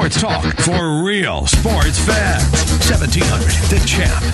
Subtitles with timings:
[0.00, 2.42] Sports talk for real sports fans.
[2.88, 4.24] 1700 The Champ.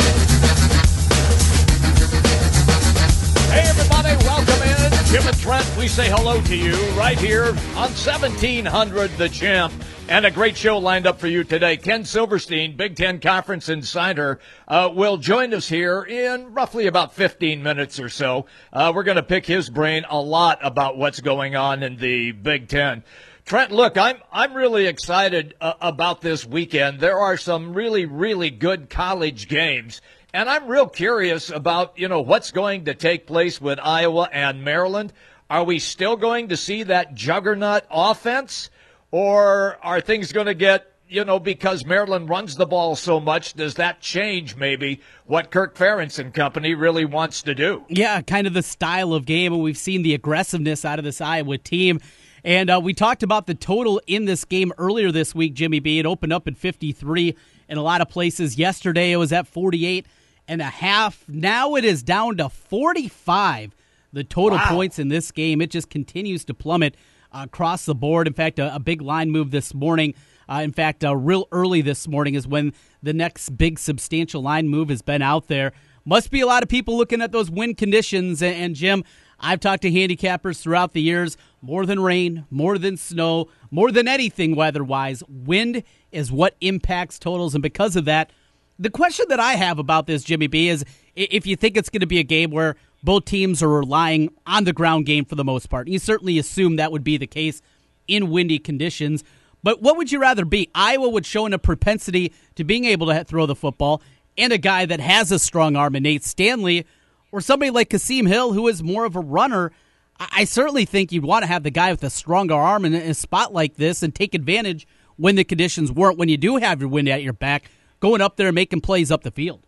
[3.50, 5.06] Hey, everybody, welcome in.
[5.06, 9.72] Jim and Trent, we say hello to you right here on 1700 The Champ.
[10.08, 11.76] And a great show lined up for you today.
[11.76, 14.38] Ken Silverstein, Big Ten Conference Insider,
[14.68, 18.46] uh, will join us here in roughly about 15 minutes or so.
[18.72, 22.30] Uh, we're going to pick his brain a lot about what's going on in the
[22.30, 23.02] Big Ten.
[23.46, 26.98] Trent, look, I'm I'm really excited uh, about this weekend.
[26.98, 30.02] There are some really really good college games,
[30.34, 34.64] and I'm real curious about you know what's going to take place with Iowa and
[34.64, 35.12] Maryland.
[35.48, 38.68] Are we still going to see that juggernaut offense,
[39.12, 43.54] or are things going to get you know, because Maryland runs the ball so much,
[43.54, 47.84] does that change maybe what Kirk Ferentz and company really wants to do?
[47.88, 51.20] Yeah, kind of the style of game, and we've seen the aggressiveness out of this
[51.20, 52.00] Iowa team.
[52.46, 55.98] And uh, we talked about the total in this game earlier this week, Jimmy B.
[55.98, 57.36] It opened up at 53
[57.68, 58.56] in a lot of places.
[58.56, 60.06] Yesterday it was at 48
[60.46, 61.24] and a half.
[61.26, 63.74] Now it is down to 45.
[64.12, 64.68] The total wow.
[64.68, 66.96] points in this game, it just continues to plummet
[67.32, 68.28] uh, across the board.
[68.28, 70.14] In fact, a, a big line move this morning.
[70.48, 74.68] Uh, in fact, uh, real early this morning is when the next big substantial line
[74.68, 75.72] move has been out there.
[76.04, 78.40] Must be a lot of people looking at those wind conditions.
[78.40, 79.02] And, and Jim,
[79.40, 81.36] I've talked to handicappers throughout the years.
[81.66, 87.18] More than rain, more than snow, more than anything weather wise, wind is what impacts
[87.18, 87.56] totals.
[87.56, 88.30] And because of that,
[88.78, 90.84] the question that I have about this, Jimmy B, is
[91.16, 94.62] if you think it's going to be a game where both teams are relying on
[94.62, 95.88] the ground game for the most part.
[95.88, 97.62] You certainly assume that would be the case
[98.06, 99.24] in windy conditions.
[99.62, 100.70] But what would you rather be?
[100.72, 104.02] Iowa would show in a propensity to being able to throw the football
[104.38, 106.86] and a guy that has a strong arm in Nate Stanley
[107.32, 109.72] or somebody like Kasim Hill, who is more of a runner,
[110.18, 113.14] I certainly think you'd want to have the guy with a stronger arm in a
[113.14, 114.86] spot like this and take advantage
[115.16, 118.36] when the conditions weren't, when you do have your wind at your back, going up
[118.36, 119.66] there and making plays up the field.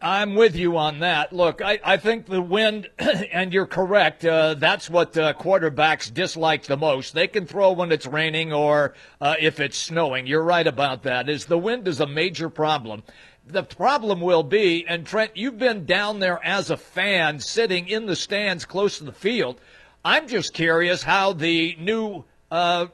[0.00, 1.32] I'm with you on that.
[1.32, 6.64] Look, I, I think the wind, and you're correct, uh, that's what uh, quarterbacks dislike
[6.64, 7.14] the most.
[7.14, 10.28] They can throw when it's raining or uh, if it's snowing.
[10.28, 11.28] You're right about that.
[11.28, 13.02] Is the wind is a major problem
[13.48, 18.06] the problem will be, and Trent, you've been down there as a fan, sitting in
[18.06, 19.60] the stands close to the field.
[20.04, 22.86] I'm just curious how the new uh,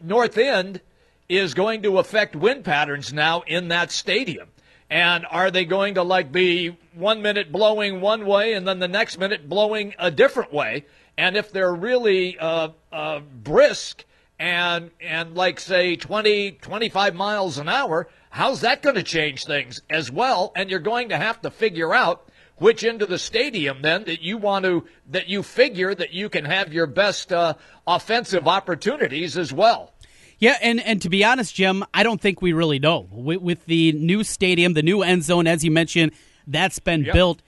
[0.00, 0.80] North End
[1.28, 4.48] is going to affect wind patterns now in that stadium.
[4.90, 8.88] And are they going to like be one minute blowing one way and then the
[8.88, 10.86] next minute blowing a different way?
[11.18, 14.04] And if they're really uh, uh, brisk
[14.38, 18.08] and and like say 20, 25 miles an hour,
[18.38, 20.52] How's that going to change things as well?
[20.54, 22.28] And you're going to have to figure out
[22.58, 26.28] which end of the stadium then that you want to that you figure that you
[26.28, 27.54] can have your best uh,
[27.84, 29.92] offensive opportunities as well.
[30.38, 33.08] Yeah, and, and to be honest, Jim, I don't think we really know.
[33.10, 36.12] With, with the new stadium, the new end zone, as you mentioned,
[36.46, 37.14] that's been yep.
[37.14, 37.42] built.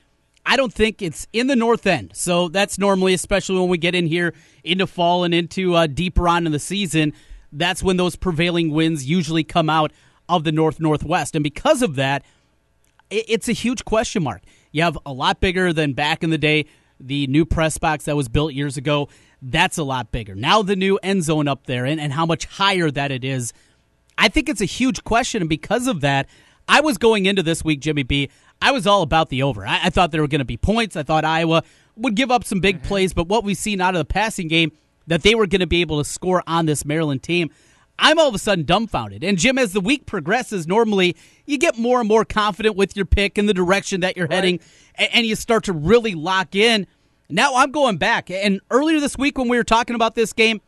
[0.45, 2.11] I don't think it's in the north end.
[2.15, 4.35] So that's normally, especially when we get in here
[4.65, 7.13] into fall and into uh, deeper on in the season,
[7.53, 9.93] that's when those prevailing winds usually come out
[10.31, 11.35] of the North Northwest.
[11.35, 12.25] And because of that,
[13.11, 14.43] it's a huge question mark.
[14.73, 16.67] You have a lot bigger than back in the day,
[16.99, 19.09] the new press box that was built years ago.
[19.43, 20.35] That's a lot bigger.
[20.35, 23.53] Now the new end zone up there and, and how much higher that it is.
[24.17, 25.43] I think it's a huge question.
[25.43, 26.29] And because of that,
[26.69, 28.31] I was going into this week, Jimmy B.
[28.63, 29.67] I was all about the over.
[29.67, 30.95] I, I thought there were going to be points.
[30.95, 31.65] I thought Iowa
[31.97, 32.87] would give up some big mm-hmm.
[32.87, 34.73] plays, but what we've seen out of the passing game,
[35.07, 37.51] that they were going to be able to score on this Maryland team.
[38.01, 39.23] I'm all of a sudden dumbfounded.
[39.23, 41.15] And Jim, as the week progresses, normally
[41.47, 44.37] you get more and more confident with your pick and the direction that you're right.
[44.37, 44.61] heading,
[44.95, 46.87] and you start to really lock in.
[47.29, 48.31] Now I'm going back.
[48.31, 50.61] And earlier this week when we were talking about this game,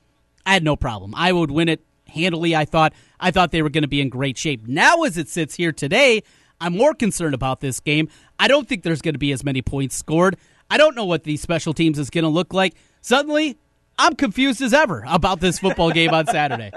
[0.44, 1.14] I had no problem.
[1.16, 2.54] I would win it handily.
[2.54, 4.66] I thought I thought they were going to be in great shape.
[4.66, 6.22] Now as it sits here today,
[6.60, 8.08] I'm more concerned about this game.
[8.38, 10.36] I don't think there's going to be as many points scored.
[10.70, 12.74] I don't know what these special teams is going to look like.
[13.00, 13.58] Suddenly,
[13.98, 16.70] I'm confused as ever about this football game on Saturday.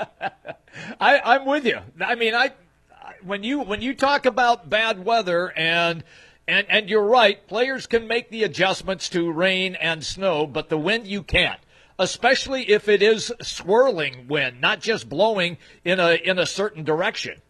[0.99, 1.79] I, am with you.
[1.99, 2.51] I mean, I
[3.23, 6.03] when you when you talk about bad weather and
[6.47, 10.77] and and you're right, players can make the adjustments to rain and snow, but the
[10.77, 11.59] wind you can't.
[11.97, 17.41] Especially if it is swirling wind, not just blowing in a in a certain direction.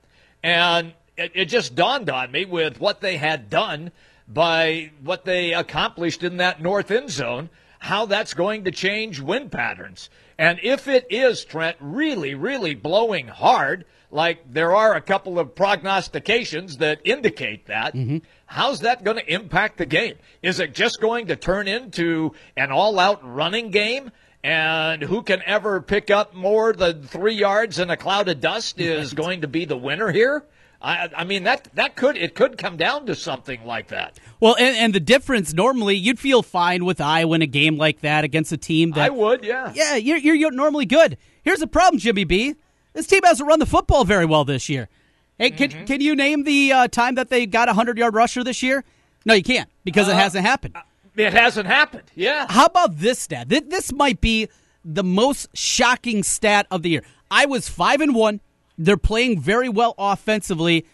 [0.44, 3.92] And it, it just dawned on me with what they had done
[4.28, 7.50] by what they accomplished in that north end zone
[7.86, 10.10] how that's going to change wind patterns.
[10.40, 15.54] And if it is, Trent, really, really blowing hard, like there are a couple of
[15.54, 18.18] prognostications that indicate that, mm-hmm.
[18.48, 20.16] how's that going to impact the game?
[20.42, 24.10] Is it just going to turn into an all out running game?
[24.44, 28.80] And who can ever pick up more than three yards in a cloud of dust
[28.82, 30.44] is going to be the winner here.
[30.86, 34.20] I, I mean that that could it could come down to something like that.
[34.40, 38.02] Well, and, and the difference normally you'd feel fine with Iowa in a game like
[38.02, 41.18] that against a team that I would, yeah, yeah, you're, you're, you're normally good.
[41.42, 42.56] Here's the problem, Jimmy B.
[42.94, 44.88] This team hasn't run the football very well this year.
[45.40, 45.86] Hey, can, mm-hmm.
[45.86, 48.84] can you name the uh, time that they got a 100 yard rusher this year?
[49.26, 50.76] No, you can't because uh, it hasn't happened.
[51.16, 52.46] It hasn't happened, yeah.
[52.48, 53.50] How about this stat?
[53.50, 54.50] This might be
[54.84, 57.04] the most shocking stat of the year.
[57.32, 58.40] I was 5 and 1.
[58.78, 60.86] They're playing very well offensively.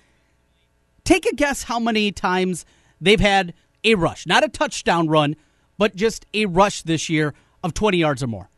[1.04, 2.66] Take a guess how many times
[3.00, 5.36] they've had a rush, not a touchdown run,
[5.78, 7.34] but just a rush this year
[7.64, 8.50] of 20 yards or more.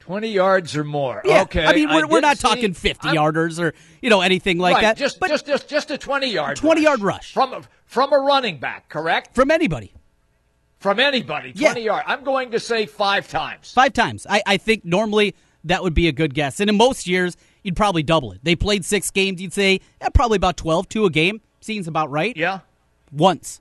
[0.00, 1.20] 20 yards or more.
[1.24, 1.42] Yeah.
[1.42, 1.64] Okay.
[1.64, 4.58] I mean, we're, I we're not see, talking 50 I'm, yarders or, you know, anything
[4.58, 4.96] like right, that.
[4.96, 6.84] Just, but just, just, just a 20 yard 20 rush.
[6.84, 7.32] yard rush.
[7.32, 9.34] From a, from a running back, correct?
[9.34, 9.92] From anybody.
[10.78, 11.52] From anybody.
[11.52, 11.84] 20 yeah.
[11.86, 12.04] yard.
[12.06, 13.72] I'm going to say five times.
[13.72, 14.28] Five times.
[14.30, 15.34] I, I think normally
[15.66, 16.60] that would be a good guess.
[16.60, 18.40] And in most years, you'd probably double it.
[18.42, 21.40] They played six games, you'd say yeah, probably about 12, two a game.
[21.60, 22.36] Seems about right.
[22.36, 22.60] Yeah.
[23.12, 23.60] Once.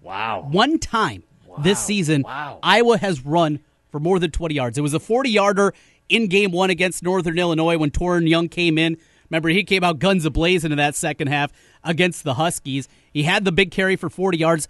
[0.00, 0.48] Wow.
[0.50, 1.58] One time wow.
[1.58, 2.58] this season, wow.
[2.62, 3.60] Iowa has run
[3.90, 4.78] for more than 20 yards.
[4.78, 5.74] It was a 40 yarder
[6.08, 8.96] in game one against Northern Illinois when Toren Young came in.
[9.30, 11.52] Remember, he came out guns ablazing in that second half
[11.84, 12.88] against the Huskies.
[13.12, 14.68] He had the big carry for 40 yards.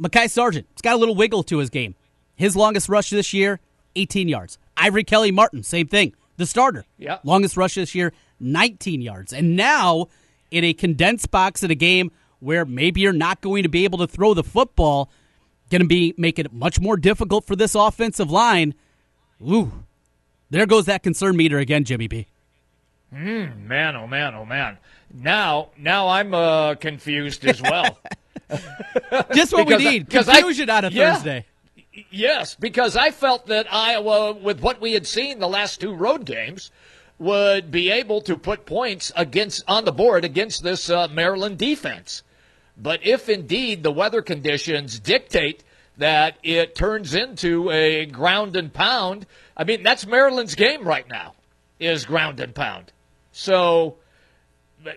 [0.00, 1.94] Mekhi Sargent, it's got a little wiggle to his game.
[2.34, 3.60] His longest rush this year,
[3.96, 4.58] 18 yards.
[4.78, 6.14] Ivory Kelly Martin, same thing.
[6.36, 7.18] The starter, Yeah.
[7.24, 9.32] longest rush this year, 19 yards.
[9.32, 10.06] And now,
[10.50, 12.10] in a condensed box in a game
[12.40, 15.10] where maybe you're not going to be able to throw the football,
[15.70, 18.74] going to be make it much more difficult for this offensive line.
[19.42, 19.84] Ooh,
[20.50, 22.26] there goes that concern meter again, Jimmy B.
[23.12, 24.78] Mm, man, oh man, oh man.
[25.12, 27.98] Now, now I'm uh, confused as well.
[29.34, 31.46] Just what we need: confusion I, on a yeah, Thursday.
[32.10, 36.24] Yes, because I felt that Iowa, with what we had seen the last two road
[36.24, 36.70] games,
[37.18, 42.22] would be able to put points against on the board against this uh, Maryland defense.
[42.76, 45.64] But if indeed the weather conditions dictate
[45.96, 51.34] that it turns into a ground and pound, I mean that's Maryland's game right now
[51.80, 52.92] is ground and pound.
[53.32, 53.96] So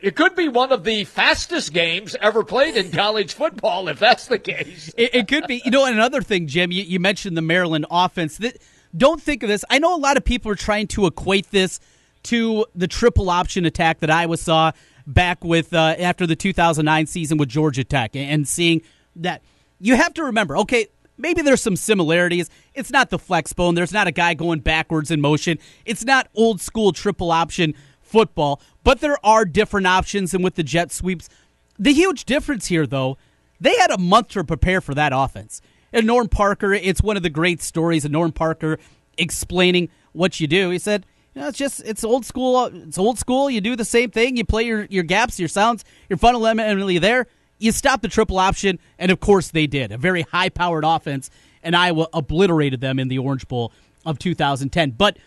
[0.01, 4.27] it could be one of the fastest games ever played in college football if that's
[4.27, 4.93] the case.
[4.97, 5.61] it, it, could be.
[5.65, 8.37] You know, another thing, Jim, you, you mentioned the Maryland offense.
[8.37, 8.57] That
[8.95, 9.65] don't think of this.
[9.69, 11.79] I know a lot of people are trying to equate this
[12.23, 14.71] to the triple option attack that Iowa saw
[15.07, 18.81] back with uh, after the 2009 season with Georgia Tech, and seeing
[19.15, 19.41] that
[19.79, 20.57] you have to remember.
[20.57, 20.87] Okay,
[21.17, 22.49] maybe there's some similarities.
[22.75, 23.75] It's not the flex bone.
[23.75, 25.57] There's not a guy going backwards in motion.
[25.85, 30.33] It's not old school triple option football, but there are different options.
[30.33, 31.29] And with the jet sweeps,
[31.77, 33.17] the huge difference here, though,
[33.59, 35.61] they had a month to prepare for that offense.
[35.93, 38.79] And Norm Parker, it's one of the great stories of Norm Parker
[39.17, 40.69] explaining what you do.
[40.69, 42.65] He said, you know, it's just it's old school.
[42.65, 43.49] It's old school.
[43.49, 44.37] You do the same thing.
[44.37, 47.27] You play your, your gaps, your sounds, your funnel fundamentally there.
[47.57, 49.91] You stop the triple option, and of course they did.
[49.91, 51.29] A very high powered offense,
[51.61, 53.71] and Iowa obliterated them in the Orange Bowl
[54.05, 54.91] of 2010.
[54.91, 55.17] But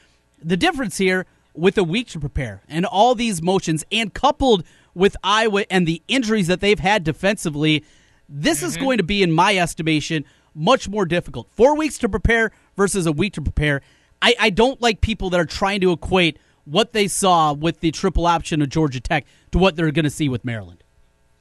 [0.43, 4.65] the difference here with a week to prepare and all these motions, and coupled
[4.95, 7.85] with Iowa and the injuries that they've had defensively,
[8.29, 8.67] this mm-hmm.
[8.67, 10.25] is going to be, in my estimation,
[10.55, 11.49] much more difficult.
[11.53, 13.83] Four weeks to prepare versus a week to prepare.
[14.23, 17.91] I, I don't like people that are trying to equate what they saw with the
[17.91, 20.83] triple option of Georgia Tech to what they're going to see with Maryland.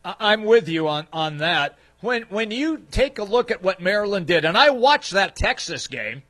[0.03, 1.77] I'm with you on, on that.
[2.01, 5.87] When when you take a look at what Maryland did, and I watched that Texas
[5.87, 6.23] game,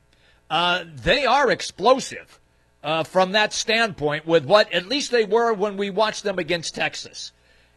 [0.48, 2.38] uh, they are explosive
[2.84, 6.74] uh, from that standpoint with what at least they were when we watched them against
[6.74, 7.32] Texas.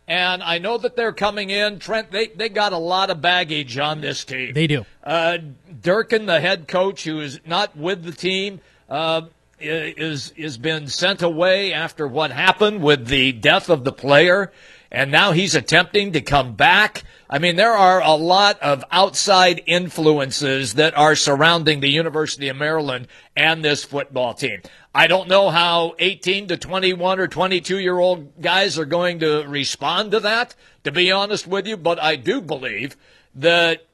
[0.08, 1.80] And I know that they're coming in.
[1.80, 4.54] Trent, they, they got a lot of baggage on this team.
[4.54, 4.86] They do.
[5.04, 5.38] Uh,
[5.82, 9.24] Durkin, the head coach, who is not with the team, uh,
[9.60, 14.52] is is been sent away after what happened with the death of the player,
[14.92, 17.04] and now he's attempting to come back.
[17.30, 22.56] I mean, there are a lot of outside influences that are surrounding the University of
[22.56, 24.62] Maryland and this football team.
[24.96, 29.44] I don't know how 18 to 21 or 22 year old guys are going to
[29.48, 32.96] respond to that, to be honest with you, but I do believe
[33.36, 33.86] that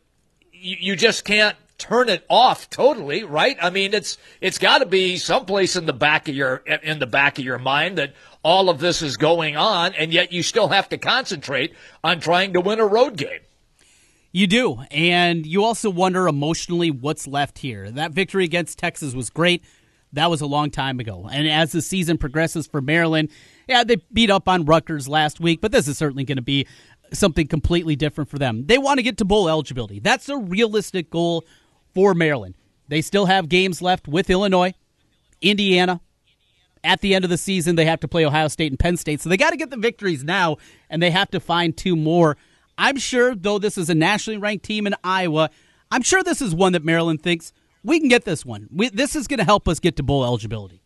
[0.52, 3.58] you just can't turn it off totally, right?
[3.62, 7.08] I mean, it's it's got to be someplace in the back of your in the
[7.08, 10.70] back of your mind that all of this is going on, and yet you still
[10.70, 11.74] have to concentrate
[12.04, 13.42] on trying to win a road game.
[14.32, 17.92] You do, and you also wonder emotionally what's left here.
[17.92, 19.64] That victory against Texas was great.
[20.14, 21.28] That was a long time ago.
[21.32, 23.30] And as the season progresses for Maryland,
[23.68, 26.66] yeah, they beat up on Rutgers last week, but this is certainly going to be
[27.12, 28.66] something completely different for them.
[28.66, 30.00] They want to get to bowl eligibility.
[30.00, 31.46] That's a realistic goal
[31.94, 32.56] for Maryland.
[32.88, 34.74] They still have games left with Illinois,
[35.42, 36.02] Indiana.
[36.84, 39.22] At the end of the season, they have to play Ohio State and Penn State.
[39.22, 40.58] So they got to get the victories now,
[40.90, 42.36] and they have to find two more.
[42.78, 45.50] I'm sure, though this is a nationally ranked team in Iowa,
[45.92, 48.68] I'm sure this is one that Maryland thinks we can get this one.
[48.72, 50.82] We, this is going to help us get to bowl eligibility.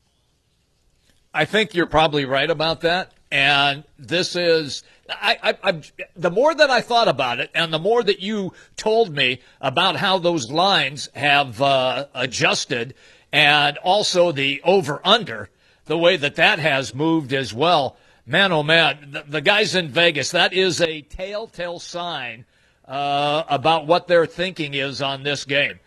[1.33, 3.13] I think you're probably right about that.
[3.29, 5.81] And this is, I, I, I,
[6.15, 9.97] the more that I thought about it, and the more that you told me about
[9.97, 12.93] how those lines have uh, adjusted,
[13.33, 15.49] and also the over under,
[15.85, 17.97] the way that that has moved as well.
[18.25, 22.45] Man, oh man, the, the guys in Vegas, that is a telltale sign
[22.85, 25.79] uh, about what their thinking is on this game.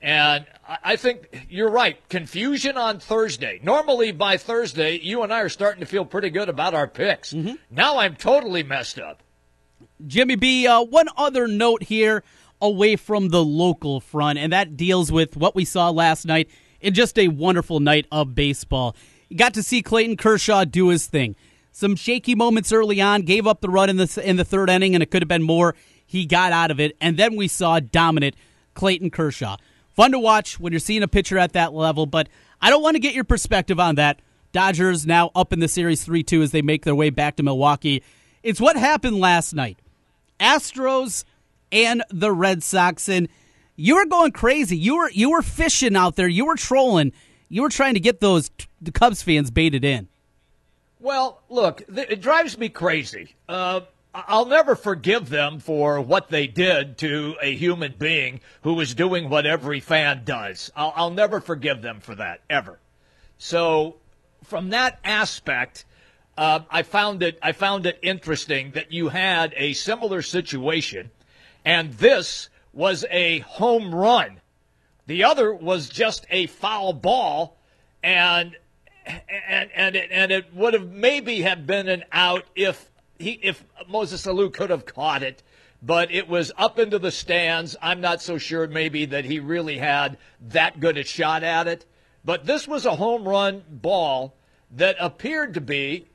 [0.00, 0.46] And
[0.82, 1.96] I think you're right.
[2.08, 3.60] Confusion on Thursday.
[3.62, 7.32] Normally by Thursday, you and I are starting to feel pretty good about our picks.
[7.32, 7.54] Mm-hmm.
[7.70, 9.22] Now I'm totally messed up.
[10.06, 12.22] Jimmy B, uh, one other note here
[12.60, 16.48] away from the local front, and that deals with what we saw last night
[16.80, 18.96] in just a wonderful night of baseball.
[19.28, 21.36] You got to see Clayton Kershaw do his thing.
[21.72, 24.94] Some shaky moments early on, gave up the run in the in the third inning,
[24.94, 25.74] and it could have been more.
[26.06, 28.34] He got out of it, and then we saw dominant
[28.74, 29.56] Clayton Kershaw.
[29.96, 32.28] Fun to watch when you're seeing a pitcher at that level, but
[32.60, 34.20] I don't want to get your perspective on that.
[34.52, 37.42] Dodgers now up in the series 3 2 as they make their way back to
[37.42, 38.02] Milwaukee.
[38.42, 39.78] It's what happened last night.
[40.38, 41.24] Astros
[41.72, 43.28] and the Red Sox, and
[43.74, 44.76] you were going crazy.
[44.76, 46.28] You were you were fishing out there.
[46.28, 47.12] You were trolling.
[47.48, 48.50] You were trying to get those
[48.80, 50.08] the Cubs fans baited in.
[51.00, 53.34] Well, look, it drives me crazy.
[53.48, 53.80] Uh,
[54.26, 59.28] I'll never forgive them for what they did to a human being who was doing
[59.28, 60.70] what every fan does.
[60.74, 62.78] I'll, I'll never forgive them for that, ever.
[63.36, 63.96] So,
[64.44, 65.84] from that aspect,
[66.38, 71.10] uh, I found it I found it interesting that you had a similar situation,
[71.64, 74.40] and this was a home run.
[75.06, 77.58] The other was just a foul ball,
[78.02, 78.56] and
[79.06, 83.64] and and it, and it would have maybe have been an out if he if
[83.90, 85.42] Moises Alou could have caught it,
[85.82, 87.76] but it was up into the stands.
[87.80, 91.84] I'm not so sure maybe that he really had that good a shot at it.
[92.24, 94.34] But this was a home run ball
[94.72, 96.06] that appeared to be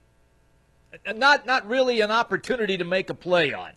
[1.15, 3.71] not not really an opportunity to make a play on.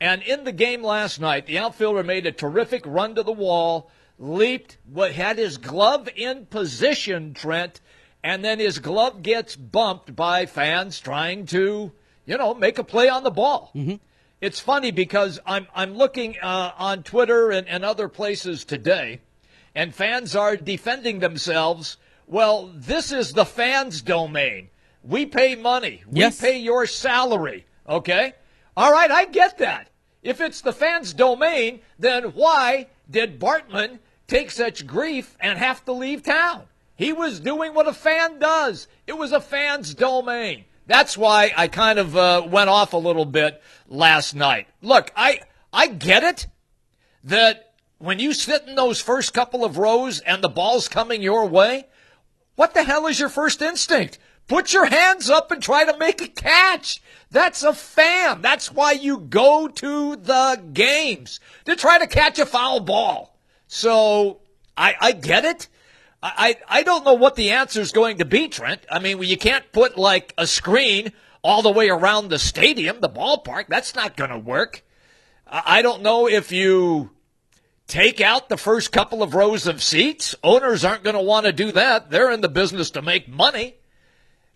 [0.00, 3.90] And in the game last night, the outfielder made a terrific run to the wall,
[4.18, 7.80] leaped, had his glove in position, Trent,
[8.22, 11.92] and then his glove gets bumped by fans trying to
[12.26, 13.70] you know, make a play on the ball.
[13.74, 13.96] Mm-hmm.
[14.40, 19.20] It's funny because I'm I'm looking uh, on Twitter and, and other places today,
[19.74, 21.96] and fans are defending themselves.
[22.26, 24.68] Well, this is the fans' domain.
[25.02, 26.02] We pay money.
[26.10, 26.40] We yes.
[26.40, 27.66] pay your salary.
[27.88, 28.32] Okay?
[28.76, 29.90] All right, I get that.
[30.22, 35.92] If it's the fans' domain, then why did Bartman take such grief and have to
[35.92, 36.62] leave town?
[36.96, 38.88] He was doing what a fan does.
[39.06, 40.64] It was a fan's domain.
[40.86, 44.68] That's why I kind of uh, went off a little bit last night.
[44.82, 45.40] Look, I
[45.72, 46.46] I get it
[47.24, 51.46] that when you sit in those first couple of rows and the ball's coming your
[51.46, 51.86] way,
[52.54, 54.18] what the hell is your first instinct?
[54.46, 57.02] Put your hands up and try to make a catch.
[57.30, 58.42] That's a fan.
[58.42, 63.36] That's why you go to the games to try to catch a foul ball.
[63.68, 64.40] So
[64.76, 65.68] I, I get it.
[66.26, 68.86] I, I don't know what the answer is going to be, Trent.
[68.90, 71.12] I mean, you can't put like a screen
[71.42, 73.66] all the way around the stadium, the ballpark.
[73.68, 74.82] That's not going to work.
[75.46, 77.10] I don't know if you
[77.86, 80.34] take out the first couple of rows of seats.
[80.42, 82.10] Owners aren't going to want to do that.
[82.10, 83.74] They're in the business to make money.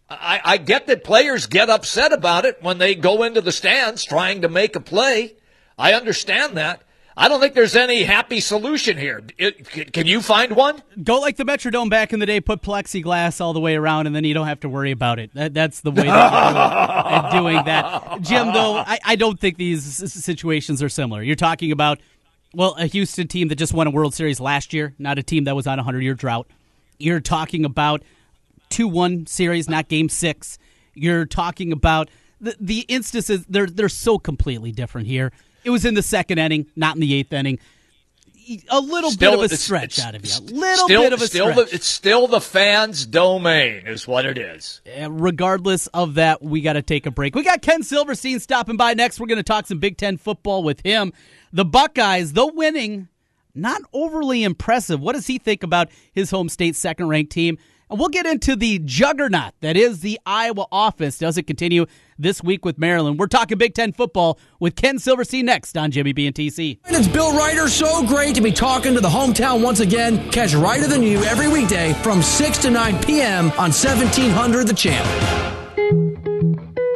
[0.09, 4.05] I, I get that players get upset about it when they go into the stands
[4.05, 5.35] trying to make a play.
[5.77, 6.83] I understand that.
[7.21, 9.21] I don't think there's any happy solution here.
[9.37, 10.81] It, can you find one?
[11.03, 14.15] Go like the Metrodome back in the day, put plexiglass all the way around, and
[14.15, 15.35] then you don't have to worry about it.
[15.35, 18.21] That, that's the way that you're doing that.
[18.21, 21.21] Jim, though, I, I don't think these situations are similar.
[21.21, 21.99] You're talking about,
[22.55, 25.43] well, a Houston team that just won a World Series last year, not a team
[25.45, 26.47] that was on a 100 year drought.
[26.99, 28.05] You're talking about
[28.69, 30.57] 2 1 series, not game six.
[30.95, 35.33] You're talking about the, the instances, they're, they're so completely different here.
[35.65, 37.59] It was in the second inning, not in the eighth inning.
[38.71, 40.33] A little still, bit of a stretch out of you.
[40.33, 41.69] A little still, bit of a still stretch.
[41.69, 44.81] The, it's still the fans' domain, is what it is.
[44.87, 47.35] And regardless of that, we got to take a break.
[47.35, 49.21] We got Ken Silverstein stopping by next.
[49.21, 51.13] We're going to talk some Big Ten football with him.
[51.53, 53.09] The Buckeyes, though winning,
[53.55, 54.99] not overly impressive.
[54.99, 57.59] What does he think about his home state second ranked team?
[57.91, 61.19] And we'll get into the juggernaut that is the Iowa office.
[61.19, 61.87] Does it continue
[62.19, 63.19] this week with Maryland?
[63.19, 66.79] We're talking Big Ten football with Ken Silverstein next on Jimmy B and TC.
[66.85, 67.69] And it's Bill Ryder.
[67.69, 70.31] So great to be talking to the hometown once again.
[70.31, 73.47] Catch Ryder than you every weekday from 6 to 9 p.m.
[73.53, 76.38] on 1700 The Champ.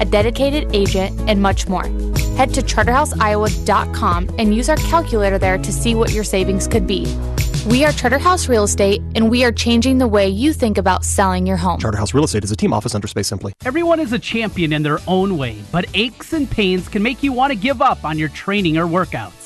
[0.00, 1.86] a dedicated agent, and much more.
[2.36, 7.06] Head to charterhouseiowa.com and use our calculator there to see what your savings could be.
[7.68, 11.48] We are Charterhouse Real Estate, and we are changing the way you think about selling
[11.48, 11.80] your home.
[11.80, 13.54] Charterhouse Real Estate is a team office under Space Simply.
[13.64, 17.32] Everyone is a champion in their own way, but aches and pains can make you
[17.32, 19.45] want to give up on your training or workouts.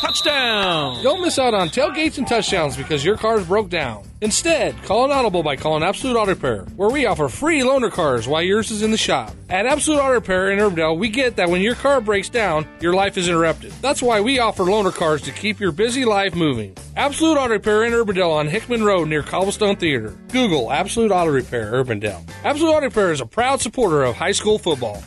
[0.00, 1.02] Touchdown!
[1.02, 4.02] Don't miss out on tailgates and touchdowns because your car's broke down.
[4.22, 8.26] Instead, call an audible by calling Absolute Auto Repair, where we offer free loaner cars
[8.26, 9.34] while yours is in the shop.
[9.50, 12.94] At Absolute Auto Repair in Urbandale, we get that when your car breaks down, your
[12.94, 13.72] life is interrupted.
[13.82, 16.74] That's why we offer loaner cars to keep your busy life moving.
[16.96, 20.16] Absolute Auto Repair in Urbandale on Hickman Road near Cobblestone Theater.
[20.32, 22.26] Google Absolute Auto Repair Urbandale.
[22.44, 25.02] Absolute Auto Repair is a proud supporter of high school football.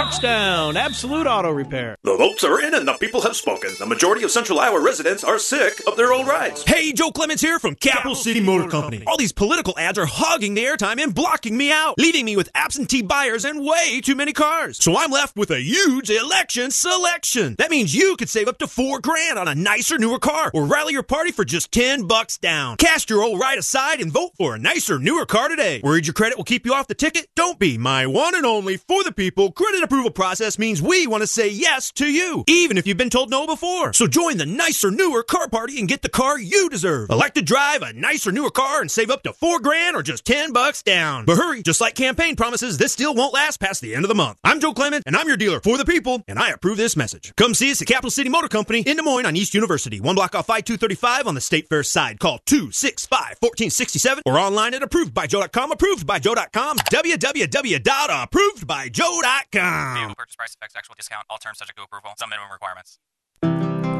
[0.00, 0.78] Touchdown!
[0.78, 1.94] Absolute Auto Repair.
[2.04, 3.72] The votes are in and the people have spoken.
[3.78, 6.64] The majority of Central Iowa residents are sick of their old rides.
[6.66, 9.04] Hey, Joe Clements here from Capital, City, Motor, Company.
[9.06, 12.48] All these political ads are hogging the airtime and blocking me out, leaving me with
[12.54, 14.82] absentee buyers and way too many cars.
[14.82, 17.56] So I'm left with a huge election selection.
[17.58, 20.64] That means you could save up to four grand on a nicer, newer car or
[20.64, 22.78] rally your party for just 10 bucks down.
[22.78, 25.82] Cast your old ride aside and vote for a nicer, newer car today.
[25.84, 27.26] Worried your credit will keep you off the ticket?
[27.36, 27.76] Don't be.
[27.76, 31.48] My one and only for the people credit approval process means we want to say
[31.48, 33.92] yes to you, even if you've been told no before.
[33.92, 37.10] So join the nicer, newer car party and get the car you deserve.
[37.10, 40.24] Elect to drive a nicer, newer car and save up to four grand or just
[40.24, 41.24] 10 bucks down.
[41.24, 44.14] But hurry, just like campaign promises, this deal won't last past the end of the
[44.14, 44.38] month.
[44.44, 47.32] I'm Joe Clement, and I'm your dealer for the people, and I approve this message.
[47.34, 50.14] Come see us at Capital City Motor Company in Des Moines on East University, one
[50.14, 52.20] block off I-235 on the State Fair side.
[52.20, 59.69] Call 265-1467 or online at approvedbyjoe.com, approvedbyjoe.com, www.approvedbyjoe.com.
[59.94, 61.26] Vehicle purchase price affects actual discount.
[61.30, 62.10] All terms subject to approval.
[62.18, 62.98] Some minimum requirements.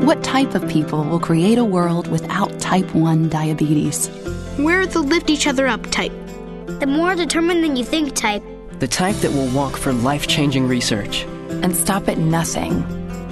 [0.07, 4.11] What type of people will create a world without type 1 diabetes?
[4.59, 6.13] We're the lift each other up type.
[6.81, 8.43] The more determined than you think type.
[8.79, 11.25] The type that will walk for life changing research.
[11.63, 12.83] And stop at nothing.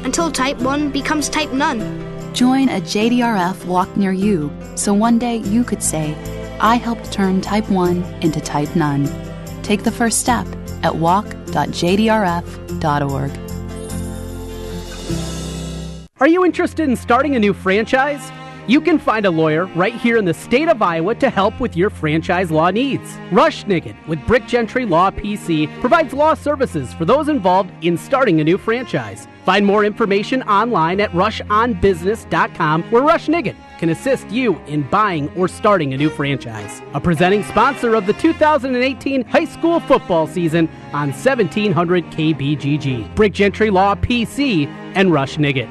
[0.05, 2.35] Until type 1 becomes type none.
[2.35, 6.15] Join a JDRF walk near you so one day you could say,
[6.61, 9.09] I helped turn type 1 into type none.
[9.63, 10.47] Take the first step
[10.83, 10.95] at
[11.59, 13.31] walk.jdrf.org.
[16.21, 18.33] Are you interested in starting a new franchise?
[18.69, 21.75] You can find a lawyer right here in the state of Iowa to help with
[21.75, 23.17] your franchise law needs.
[23.33, 28.43] Rush Nigut with Brick Gentry Law PC provides law services for those involved in starting
[28.43, 29.27] a new franchise.
[29.47, 35.49] Find more information online at rushonbusiness.com where Rush Nigut can assist you in buying or
[35.49, 36.83] starting a new franchise.
[36.93, 43.15] A presenting sponsor of the 2018 high school football season on 1700 KBGG.
[43.15, 45.71] Brick Gentry Law PC and Rush Nigut.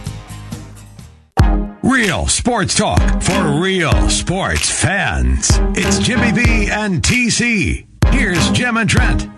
[2.11, 5.49] Real sports talk for real sports fans.
[5.77, 7.87] It's Jimmy B and TC.
[8.07, 9.29] Here's Jim and Trent.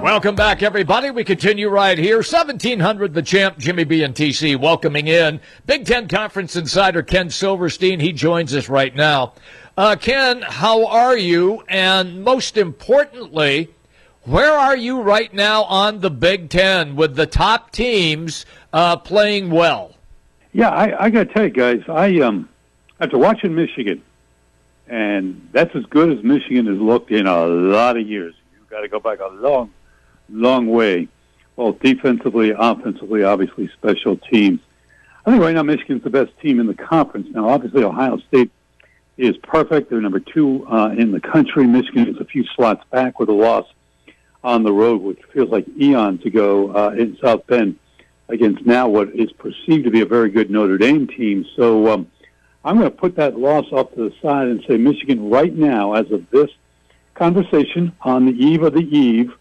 [0.00, 1.10] Welcome back, everybody.
[1.10, 2.18] We continue right here.
[2.18, 7.98] 1700 the champ, Jimmy B and TC, welcoming in Big Ten Conference insider Ken Silverstein.
[7.98, 9.32] He joins us right now.
[9.76, 11.64] Uh, Ken, how are you?
[11.68, 13.74] And most importantly,
[14.26, 19.50] where are you right now on the Big Ten with the top teams uh, playing
[19.50, 19.94] well?
[20.52, 22.48] Yeah, I, I got to tell you guys, I um,
[22.98, 24.02] after watching Michigan,
[24.88, 28.34] and that's as good as Michigan has looked in a lot of years.
[28.54, 29.72] You've got to go back a long,
[30.28, 31.08] long way,
[31.54, 34.60] both defensively, offensively, obviously special teams.
[35.24, 37.28] I think right now Michigan's the best team in the conference.
[37.30, 38.50] Now, obviously, Ohio State
[39.16, 39.90] is perfect.
[39.90, 41.66] They're number two uh, in the country.
[41.66, 43.66] Michigan is a few slots back with a loss
[44.46, 47.76] on the road, which feels like eons ago uh, in South Bend
[48.28, 51.44] against now what is perceived to be a very good Notre Dame team.
[51.56, 52.08] So um,
[52.64, 55.94] I'm going to put that loss off to the side and say Michigan right now,
[55.94, 56.48] as of this
[57.14, 59.32] conversation on the eve of the eve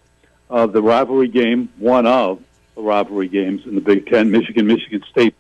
[0.49, 2.41] of the rivalry game, one of
[2.73, 5.35] the rivalry games in the Big Ten, Michigan, Michigan State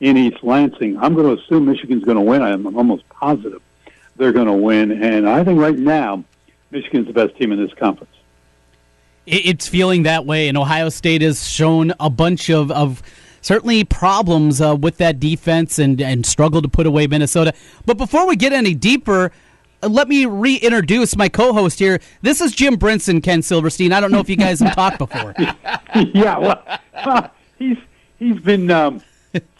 [0.00, 0.98] in East Lansing.
[0.98, 2.42] I'm going to assume Michigan's going to win.
[2.42, 3.62] I'm almost positive
[4.16, 5.02] they're going to win.
[5.02, 6.22] And I think right now,
[6.70, 8.15] Michigan's the best team in this conference
[9.26, 13.02] it's feeling that way, and Ohio State has shown a bunch of, of
[13.40, 17.52] certainly problems uh, with that defense and, and struggled to put away Minnesota.
[17.84, 19.32] But before we get any deeper,
[19.82, 22.00] uh, let me reintroduce my co-host here.
[22.22, 23.92] This is Jim Brinson, Ken Silverstein.
[23.92, 25.34] I don't know if you guys have talked before.
[26.14, 27.78] yeah, well, he's
[28.18, 29.02] he's been um,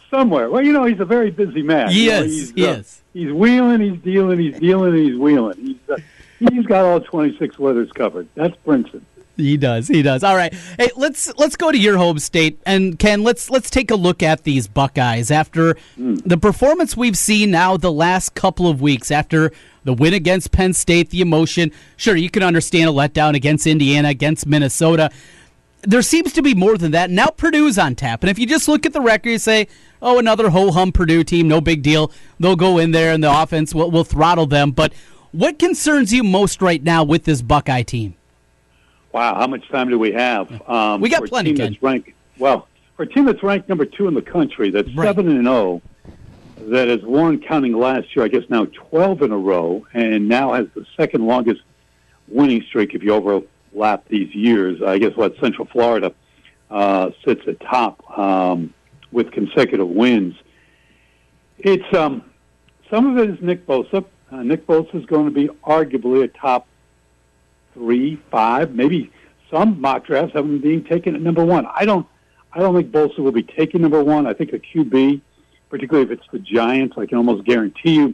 [0.09, 0.49] somewhere.
[0.49, 1.89] Well, you know, he's a very busy man.
[1.89, 2.31] He you know, is.
[2.33, 2.83] He's, he uh.
[3.13, 5.57] He's wheeling, he's dealing, he's dealing, and he's wheeling.
[5.57, 5.97] He's uh,
[6.39, 8.27] he's got all twenty six weathers covered.
[8.35, 9.01] That's Brinson.
[9.37, 9.87] He does.
[9.87, 10.23] He does.
[10.23, 10.53] All right.
[10.77, 14.23] Hey, let's let's go to your home state and Ken, let's let's take a look
[14.23, 16.21] at these Buckeyes after mm.
[16.25, 19.51] the performance we've seen now the last couple of weeks after
[19.83, 21.71] the win against Penn State, the emotion.
[21.95, 25.11] Sure, you can understand a letdown against Indiana, against Minnesota.
[25.83, 27.11] There seems to be more than that.
[27.11, 28.23] Now Purdue's on tap.
[28.23, 29.67] And if you just look at the record, you say,
[30.01, 32.11] oh, another ho hum Purdue team, no big deal.
[32.39, 34.71] They'll go in there and the offense will, will throttle them.
[34.71, 34.93] But
[35.31, 38.16] what concerns you most right now with this Buckeye team?
[39.11, 40.49] Wow, how much time do we have?
[40.69, 41.53] Um, we got plenty.
[41.53, 44.89] Team that's ranked, well, for a team that's ranked number two in the country, that's
[44.95, 45.05] Right.
[45.07, 45.81] seven and zero,
[46.69, 50.53] that has won counting last year, I guess now twelve in a row, and now
[50.53, 51.61] has the second longest
[52.27, 54.81] winning streak if you overlap these years.
[54.81, 56.13] I guess what Central Florida
[56.69, 58.73] uh, sits at top um,
[59.11, 60.35] with consecutive wins.
[61.59, 62.23] It's um,
[62.89, 64.03] some of it is Nick Bosa.
[64.31, 66.67] Uh, Nick Bosa is going to be arguably a top
[67.77, 69.11] three, five, maybe
[69.51, 71.65] some mock drafts have him being taken at number one.
[71.67, 72.05] I don't,
[72.51, 74.25] I don't think Bosa will be taken number one.
[74.27, 75.21] I think a QB,
[75.69, 78.13] particularly if it's the Giants, I can almost guarantee you,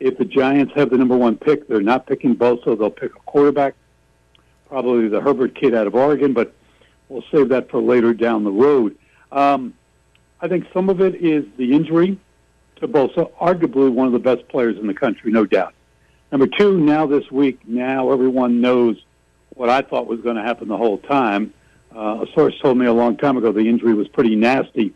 [0.00, 2.76] if the Giants have the number one pick, they're not picking Bosa.
[2.76, 3.74] They'll pick a quarterback,
[4.68, 6.54] probably the Herbert kid out of Oregon, but
[7.08, 8.96] we'll save that for later down the road.
[9.30, 9.74] Um,
[10.40, 12.18] I think some of it is the injury
[12.76, 15.74] to Bosa, arguably one of the best players in the country, no doubt.
[16.32, 18.96] Number two, now this week, now everyone knows
[19.50, 21.52] what I thought was going to happen the whole time.
[21.94, 24.94] Uh, a source told me a long time ago the injury was pretty nasty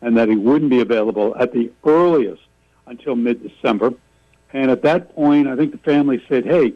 [0.00, 2.40] and that he wouldn't be available at the earliest
[2.86, 3.92] until mid-December.
[4.54, 6.72] And at that point, I think the family said, hey,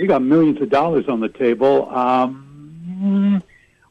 [0.00, 1.88] we got millions of dollars on the table.
[1.90, 3.40] Um,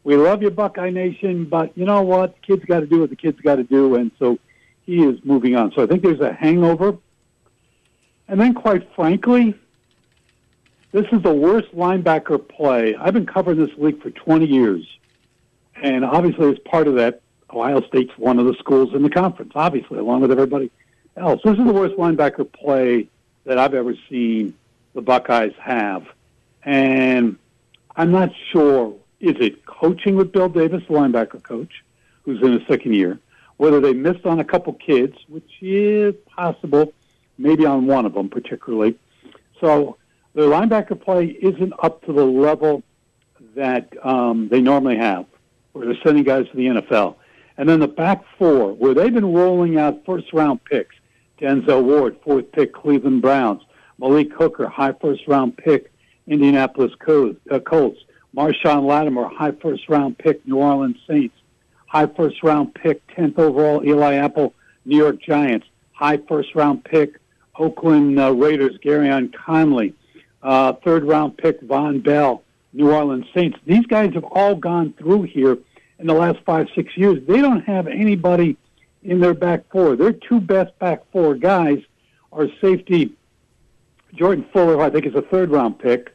[0.04, 2.36] we love you, Buckeye Nation, but you know what?
[2.36, 3.95] The kids got to do what the kids got to do.
[3.95, 4.39] And so
[4.86, 5.71] he is moving on.
[5.71, 6.97] So I think there's a hangover.
[8.34, 9.54] And then, quite frankly,
[10.91, 12.96] this is the worst linebacker play.
[12.96, 14.84] I've been covering this league for 20 years.
[15.76, 19.52] And obviously, as part of that, Ohio State's one of the schools in the conference,
[19.54, 20.72] obviously, along with everybody
[21.15, 21.41] else.
[21.43, 23.08] This is the worst linebacker play
[23.46, 24.56] that I've ever seen
[24.96, 26.08] the Buckeyes have.
[26.63, 27.38] And
[27.96, 31.84] I'm not sure, is it coaching with Bill Davis, the linebacker coach,
[32.24, 33.19] who's in his second year,
[33.58, 36.93] whether they missed on a couple kids, which is possible,
[37.38, 38.98] maybe on one of them particularly.
[39.60, 39.98] So
[40.34, 42.84] their linebacker play isn't up to the level
[43.56, 45.26] that um, they normally have,
[45.74, 47.15] where they're sending guys to the NFL.
[47.58, 50.96] And then the back four, where they've been rolling out first round picks,
[51.39, 53.62] Denzel Ward, fourth pick, Cleveland Browns,
[54.00, 55.91] Malik Hooker, high first round pick,
[56.28, 58.00] Indianapolis Colts, uh, Colts.
[58.36, 61.36] Marshon Lattimore, high first round pick, New Orleans Saints,
[61.86, 64.54] high first round pick, 10th overall, Eli Apple,
[64.86, 67.19] New York Giants, high first round pick,
[67.58, 69.94] Oakland uh, Raiders, Gareon Conley,
[70.42, 73.58] uh, third round pick Vonn Bell, New Orleans Saints.
[73.66, 75.58] These guys have all gone through here
[76.00, 77.20] in the last five, six years.
[77.28, 78.58] They don't have anybody
[79.04, 79.96] in their back four.
[79.96, 81.80] Their two best back four guys
[82.32, 83.13] are safety
[84.13, 86.13] Jordan Fuller, who I think is a third round pick,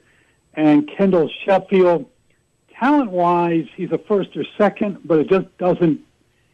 [0.55, 2.07] and Kendall Sheffield.
[2.79, 6.01] Talent wise, he's a first or second, but it just doesn't,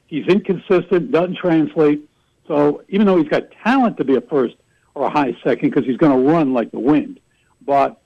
[0.06, 2.08] he's inconsistent, doesn't translate.
[2.48, 4.54] So even though he's got talent to be a first
[4.94, 7.20] or a high second because he's going to run like the wind,
[7.64, 8.00] but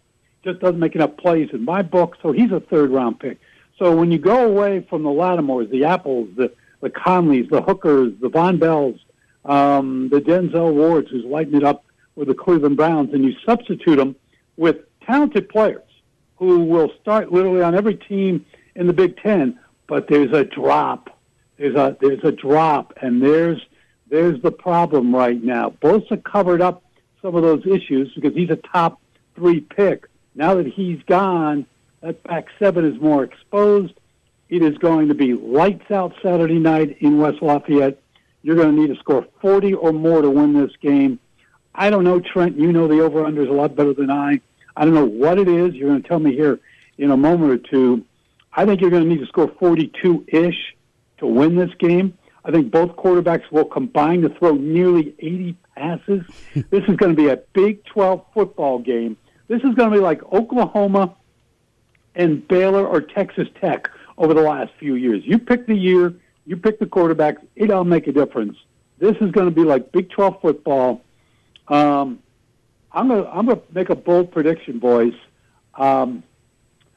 [0.45, 2.17] just doesn't make enough plays in my book.
[2.23, 3.39] So he's a third round pick.
[3.79, 8.13] So when you go away from the Lattimores, the Apples, the the Conleys, the Hookers,
[8.21, 9.01] the Vonn Bells,
[9.45, 13.97] um, the Denzel Wards, who's lighting it up with the Cleveland Browns, and you substitute
[13.97, 14.15] them
[14.57, 15.83] with talented players
[16.37, 18.45] who will start literally on every team
[18.77, 19.59] in the Big Ten.
[19.89, 21.19] But there's a drop.
[21.57, 23.61] There's a there's a drop, and there's
[24.11, 25.71] there's the problem right now.
[25.83, 26.83] Bosa covered up
[27.23, 29.01] some of those issues because he's a top
[29.35, 30.07] three pick.
[30.35, 31.67] Now that he's gone,
[32.01, 33.95] that back seven is more exposed.
[34.49, 38.01] It is going to be lights out Saturday night in West Lafayette.
[38.43, 41.19] You're going to need to score 40 or more to win this game.
[41.75, 42.57] I don't know, Trent.
[42.57, 44.41] You know the over under is a lot better than I.
[44.77, 45.75] I don't know what it is.
[45.75, 46.61] You're going to tell me here
[46.97, 48.05] in a moment or two.
[48.53, 50.77] I think you're going to need to score 42 ish
[51.19, 52.17] to win this game.
[52.45, 56.23] I think both quarterbacks will combine to throw nearly 80 passes.
[56.71, 59.17] this is going to be a Big 12 football game.
[59.49, 61.15] This is going to be like Oklahoma
[62.15, 65.23] and Baylor or Texas Tech over the last few years.
[65.25, 66.15] You pick the year,
[66.47, 68.57] you pick the quarterbacks, it'll make a difference.
[68.99, 71.03] This is going to be like Big 12 football.
[71.69, 72.21] Um,
[72.93, 75.13] I'm going to I'm going to make a bold prediction, boys.
[75.75, 76.23] Um,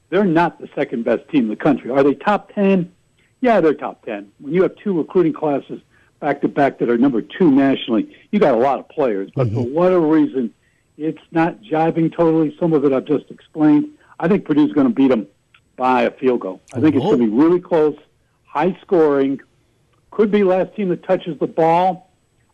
[0.10, 1.89] they're not the second best team in the country.
[1.89, 2.91] Are they top 10?
[3.41, 4.32] Yeah, they're top 10.
[4.39, 5.82] When you have two recruiting classes
[6.19, 9.30] back to back that are number two nationally, you got a lot of players.
[9.36, 9.56] But mm-hmm.
[9.56, 10.54] for whatever reason,
[10.97, 12.56] it's not jiving totally.
[12.60, 13.89] Some of it I've just explained.
[14.19, 15.27] I think Purdue's going to beat them
[15.75, 16.62] by a field goal.
[16.73, 17.97] I think it's going to be really close,
[18.45, 19.41] high scoring.
[20.12, 22.12] Could be last team that touches the ball.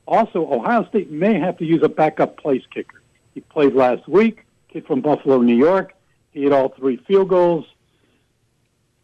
[0.08, 3.02] Also, Ohio State may have to use a backup place kicker.
[3.34, 5.94] He played last week, kid from Buffalo, New York.
[6.32, 7.66] He hit all three field goals.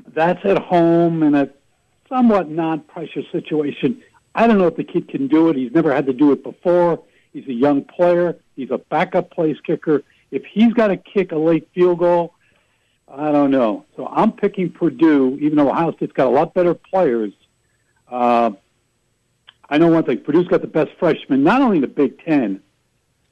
[0.08, 1.50] That's at home in a
[2.14, 4.02] somewhat non-pressure situation.
[4.36, 5.56] I don't know if the kid can do it.
[5.56, 7.02] He's never had to do it before.
[7.34, 8.38] He's a young player.
[8.56, 10.04] He's a backup place kicker.
[10.30, 12.36] If he's got to kick a late field goal,
[13.08, 13.86] I don't know.
[13.96, 17.34] So I'm picking Purdue, even though Ohio State's got a lot better players.
[18.08, 18.52] Uh,
[19.70, 22.62] I know one thing: Purdue's got the best freshman, not only in the Big Ten,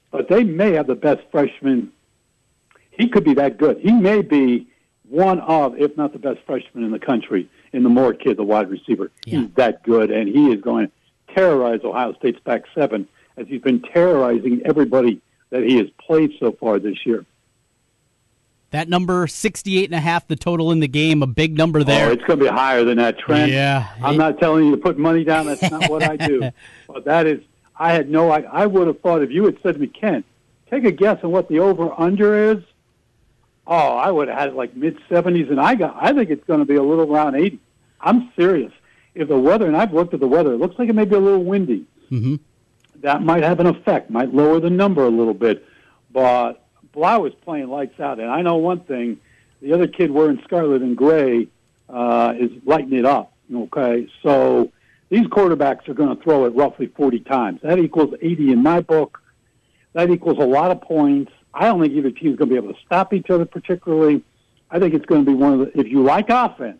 [0.10, 1.92] but they may have the best freshman.
[2.92, 3.78] He could be that good.
[3.80, 4.68] He may be
[5.08, 8.44] one of, if not the best freshman in the country, in the Moore kid, the
[8.44, 9.12] wide receiver.
[9.26, 9.40] Yeah.
[9.40, 13.08] He's that good, and he is going to terrorize Ohio State's back seven
[13.38, 17.26] as he's been terrorizing everybody that he has played so far this year.
[18.72, 22.08] That number, 68 and a half, the total in the game, a big number there.
[22.08, 23.52] Oh, it's going to be higher than that, Trent.
[23.52, 23.90] Yeah.
[24.02, 25.46] I'm not telling you to put money down.
[25.46, 26.52] That's not what I do.
[26.88, 27.40] But that is,
[27.78, 30.26] I had no, I, I would have thought if you had said to me, Ken,
[30.70, 32.64] take a guess on what the over-under is.
[33.68, 36.60] Oh, I would have had it like mid-70s, and I got, I think it's going
[36.60, 37.60] to be a little around 80.
[38.02, 38.72] I'm serious.
[39.14, 41.16] If the weather, and I've looked at the weather, it looks like it may be
[41.16, 41.86] a little windy.
[42.10, 42.36] Mm-hmm.
[43.02, 45.66] That might have an effect, might lower the number a little bit.
[46.12, 49.20] But Blough is playing lights out, and I know one thing:
[49.62, 51.48] the other kid wearing scarlet and gray
[51.90, 53.34] uh, is lighting it up.
[53.54, 54.72] Okay, so
[55.10, 57.60] these quarterbacks are going to throw it roughly 40 times.
[57.64, 59.22] That equals 80 in my book.
[59.94, 61.34] That equals a lot of points.
[61.54, 64.24] I don't think either team is going to be able to stop each other particularly.
[64.70, 66.80] I think it's going to be one of the, if you like offense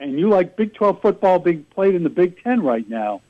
[0.00, 3.20] and you like Big 12 football being played in the Big 10 right now,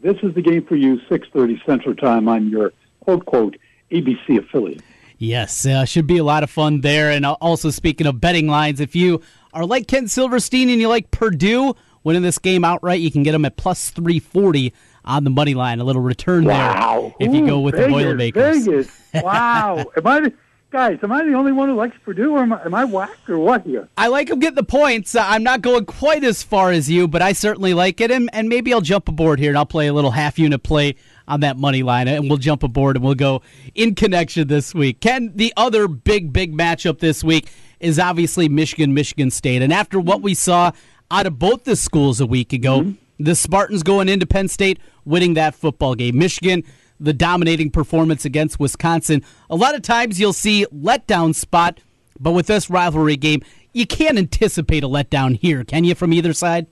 [0.00, 3.56] this is the game for you, 6.30 Central Time on your quote, quote,
[3.90, 4.82] ABC affiliate.
[5.18, 7.10] Yes, uh, should be a lot of fun there.
[7.10, 9.20] And also, speaking of betting lines, if you
[9.52, 13.00] are like Ken Silverstein and you like Purdue, winning this game outright.
[13.00, 14.72] You can get them at plus 340
[15.04, 15.80] on the money line.
[15.80, 17.14] A little return wow.
[17.18, 18.66] there if you go with Vegas, the Boilermakers.
[18.66, 19.00] Vegas.
[19.14, 19.84] Wow.
[19.96, 20.32] am I,
[20.70, 23.28] guys, am I the only one who likes Purdue, or am I, am I whacked,
[23.28, 23.88] or what here?
[23.96, 25.14] I like them getting the points.
[25.14, 28.10] Uh, I'm not going quite as far as you, but I certainly like it.
[28.10, 30.96] And, and maybe I'll jump aboard here and I'll play a little half unit play
[31.26, 33.42] on that money line, and we'll jump aboard and we'll go
[33.74, 35.00] in connection this week.
[35.00, 39.62] Ken, the other big, big matchup this week is obviously Michigan, Michigan State.
[39.62, 40.72] And after what we saw
[41.10, 42.80] out of both the schools a week ago.
[42.80, 42.99] Mm-hmm.
[43.20, 46.16] The Spartans going into Penn State, winning that football game.
[46.16, 46.64] Michigan,
[46.98, 49.22] the dominating performance against Wisconsin.
[49.50, 51.80] A lot of times you'll see letdown spot,
[52.18, 53.42] but with this rivalry game,
[53.74, 56.66] you can't anticipate a letdown here, can you, from either side?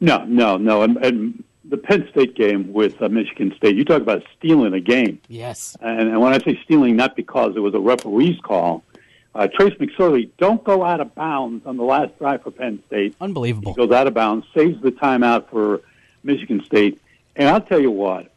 [0.00, 0.82] No, no, no.
[0.82, 3.76] And, and the Penn State game with uh, Michigan State.
[3.76, 5.20] You talk about stealing a game.
[5.28, 5.76] Yes.
[5.80, 8.82] And, and when I say stealing, not because it was a referee's call.
[9.38, 13.14] Uh, Trace McSorley, don't go out of bounds on the last drive for Penn State.
[13.20, 13.72] Unbelievable.
[13.72, 15.80] He goes out of bounds, saves the timeout for
[16.24, 17.00] Michigan State.
[17.36, 18.32] And I'll tell you what,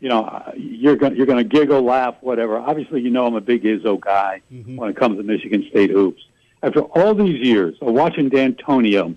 [0.00, 2.56] you know, uh, you're going you're going to giggle, laugh, whatever.
[2.56, 4.76] Obviously, you know I'm a big Izzo guy Mm-hmm.
[4.76, 6.22] when it comes to Michigan State hoops.
[6.62, 9.14] After all these years of watching D'Antonio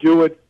[0.00, 0.42] do it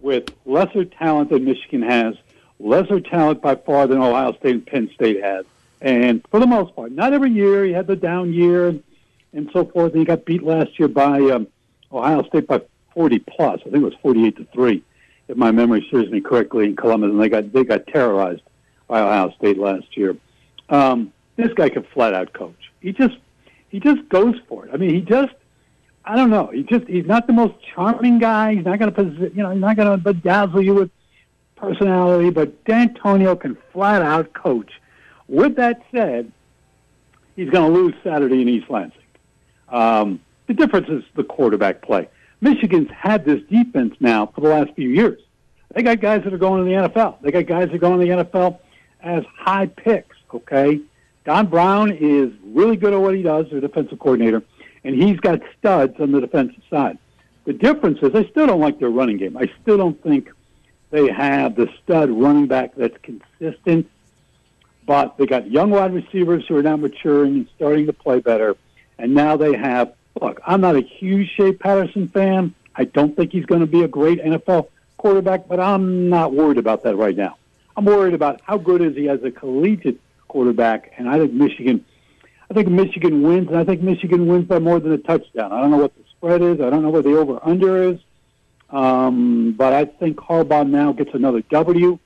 [0.00, 2.14] with lesser talent than Michigan has,
[2.58, 5.44] lesser talent by far than Ohio State and Penn State has,
[5.82, 8.82] and for the most part, not every year he had the down year and,
[9.32, 9.92] and so forth.
[9.92, 11.46] And he got beat last year by um,
[11.92, 12.62] Ohio State by
[12.94, 13.60] 40 plus.
[13.60, 14.82] I think it was 48 to three,
[15.28, 18.42] if my memory serves me correctly, in Columbus, and they got they got terrorized
[18.88, 20.16] by Ohio State last year.
[20.68, 22.72] Um, this guy can flat out coach.
[22.80, 23.16] He just
[23.68, 24.70] he just goes for it.
[24.72, 25.34] I mean, he just
[26.04, 26.46] I don't know.
[26.46, 28.54] He just he's not the most charming guy.
[28.54, 30.90] He's not going to you know he's not going to bedazzle you with
[31.56, 34.70] personality, but D'Antonio can flat out coach.
[35.28, 36.30] With that said,
[37.34, 39.00] he's going to lose Saturday in East Lansing.
[39.68, 42.08] Um, the difference is the quarterback play.
[42.40, 45.20] Michigan's had this defense now for the last few years.
[45.74, 47.20] They got guys that are going to the NFL.
[47.22, 48.58] They got guys that are going to the NFL
[49.00, 50.16] as high picks.
[50.32, 50.80] Okay,
[51.24, 54.42] Don Brown is really good at what he does, their defensive coordinator,
[54.84, 56.98] and he's got studs on the defensive side.
[57.44, 59.36] The difference is, I still don't like their running game.
[59.36, 60.30] I still don't think
[60.90, 63.88] they have the stud running back that's consistent.
[64.84, 68.56] But they got young wide receivers who are now maturing and starting to play better.
[68.98, 72.54] And now they have, look, I'm not a huge Shea Patterson fan.
[72.74, 76.58] I don't think he's going to be a great NFL quarterback, but I'm not worried
[76.58, 77.36] about that right now.
[77.76, 80.92] I'm worried about how good is he as a collegiate quarterback.
[80.96, 81.84] And I think Michigan,
[82.50, 85.52] I think Michigan wins, and I think Michigan wins by more than a touchdown.
[85.52, 86.60] I don't know what the spread is.
[86.60, 87.98] I don't know what the over/under is.
[88.70, 91.98] Um, but I think Harbaugh now gets another W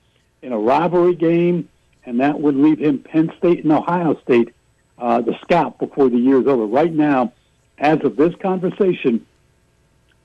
[0.42, 1.68] in a rivalry game,
[2.04, 4.52] and that would leave him Penn State and Ohio State,
[5.00, 6.66] uh, the scalp before the year is over.
[6.66, 7.32] Right now,
[7.78, 9.26] as of this conversation,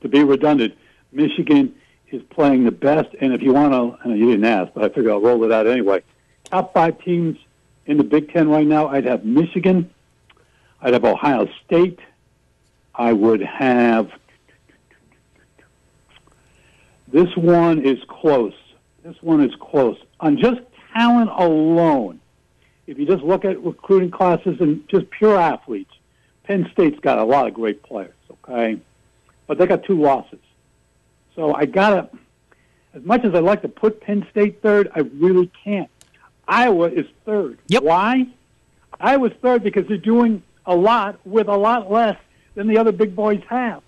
[0.02, 0.76] to be redundant,
[1.12, 1.74] Michigan
[2.12, 3.16] is playing the best.
[3.20, 5.44] And if you want to, I know you didn't ask, but I figure I'll roll
[5.46, 6.04] it out anyway.
[6.44, 7.38] Top five teams
[7.86, 9.90] in the Big Ten right now, I'd have Michigan,
[10.82, 12.00] I'd have Ohio State,
[12.94, 14.12] I would have.
[17.08, 18.54] This one is close.
[19.04, 19.98] This one is close.
[20.20, 20.60] On just
[20.94, 22.20] talent alone,
[22.88, 25.91] if you just look at recruiting classes and just pure athletes,
[26.43, 28.80] Penn State's got a lot of great players, okay?
[29.48, 30.39] But they got two losses.
[31.36, 32.10] So I gotta,
[32.93, 35.89] as much as I'd like to put Penn State third, I really can't.
[36.48, 37.58] Iowa is third.
[37.67, 37.84] Yep.
[37.84, 38.28] Why?
[39.00, 42.17] Iowa's third because they're doing a lot with a lot less
[42.54, 43.82] than the other big boys have.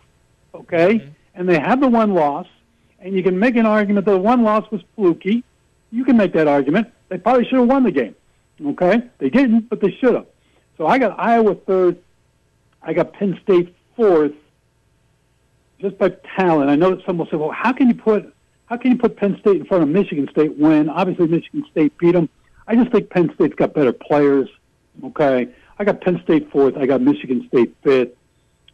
[0.53, 0.95] Okay?
[0.95, 1.09] Mm-hmm.
[1.35, 2.47] And they have the one loss,
[2.99, 5.43] and you can make an argument that the one loss was fluky.
[5.91, 6.87] You can make that argument.
[7.09, 8.15] They probably should have won the game.
[8.63, 9.01] Okay?
[9.19, 10.25] They didn't, but they should have.
[10.77, 11.97] So I got Iowa third.
[12.81, 14.33] I got Penn State fourth,
[15.79, 16.69] just by talent.
[16.69, 18.33] I know that some will say, "Well, how can you put
[18.67, 21.97] how can you put Penn State in front of Michigan State when obviously Michigan State
[21.97, 22.29] beat them?"
[22.67, 24.49] I just think Penn State's got better players.
[25.03, 26.77] Okay, I got Penn State fourth.
[26.77, 28.11] I got Michigan State fifth.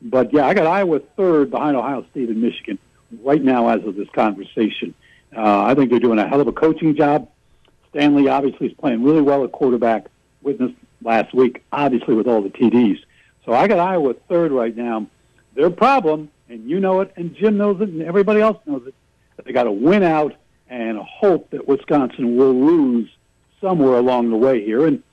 [0.01, 2.77] But yeah, I got Iowa third behind Ohio State and Michigan
[3.23, 4.93] right now as of this conversation.
[5.35, 7.29] Uh, I think they're doing a hell of a coaching job.
[7.93, 10.07] Stanley obviously is playing really well at quarterback.
[10.41, 12.99] Witnessed last week, obviously with all the TDs.
[13.45, 15.07] So I got Iowa third right now.
[15.55, 18.95] Their problem, and you know it, and Jim knows it, and everybody else knows it,
[19.37, 20.35] that they got to win out
[20.67, 23.09] and hope that Wisconsin will lose
[23.61, 24.85] somewhere along the way here.
[24.87, 25.03] And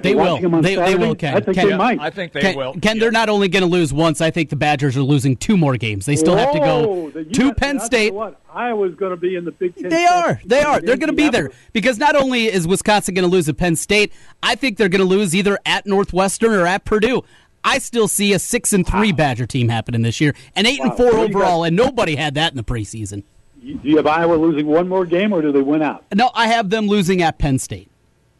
[0.00, 0.24] They will.
[0.34, 1.34] watching them on They, they will, Ken.
[1.36, 2.00] I think Ken, they might.
[2.00, 2.74] I think they Ken, will.
[2.80, 4.20] Ken, they're not only going to lose once.
[4.20, 6.06] I think the Badgers are losing two more games.
[6.06, 8.06] They still have to go then to got- Penn State.
[8.12, 9.88] you What Iowa's going to be in the Big Ten.
[9.90, 10.40] They are.
[10.44, 10.80] They are.
[10.80, 13.76] They're going to be there because not only is Wisconsin going to lose at Penn
[13.76, 17.22] State, I think they're going to lose either at Northwestern or at Purdue.
[17.64, 20.86] I still see a six and three Badger team happening this year, and eight Wow.
[20.86, 21.34] and four What do you got?
[21.42, 23.22] overall, and nobody had that in the preseason.
[23.64, 26.04] Do you have Iowa losing one more game, or do they win out?
[26.12, 27.88] No, I have them losing at Penn State.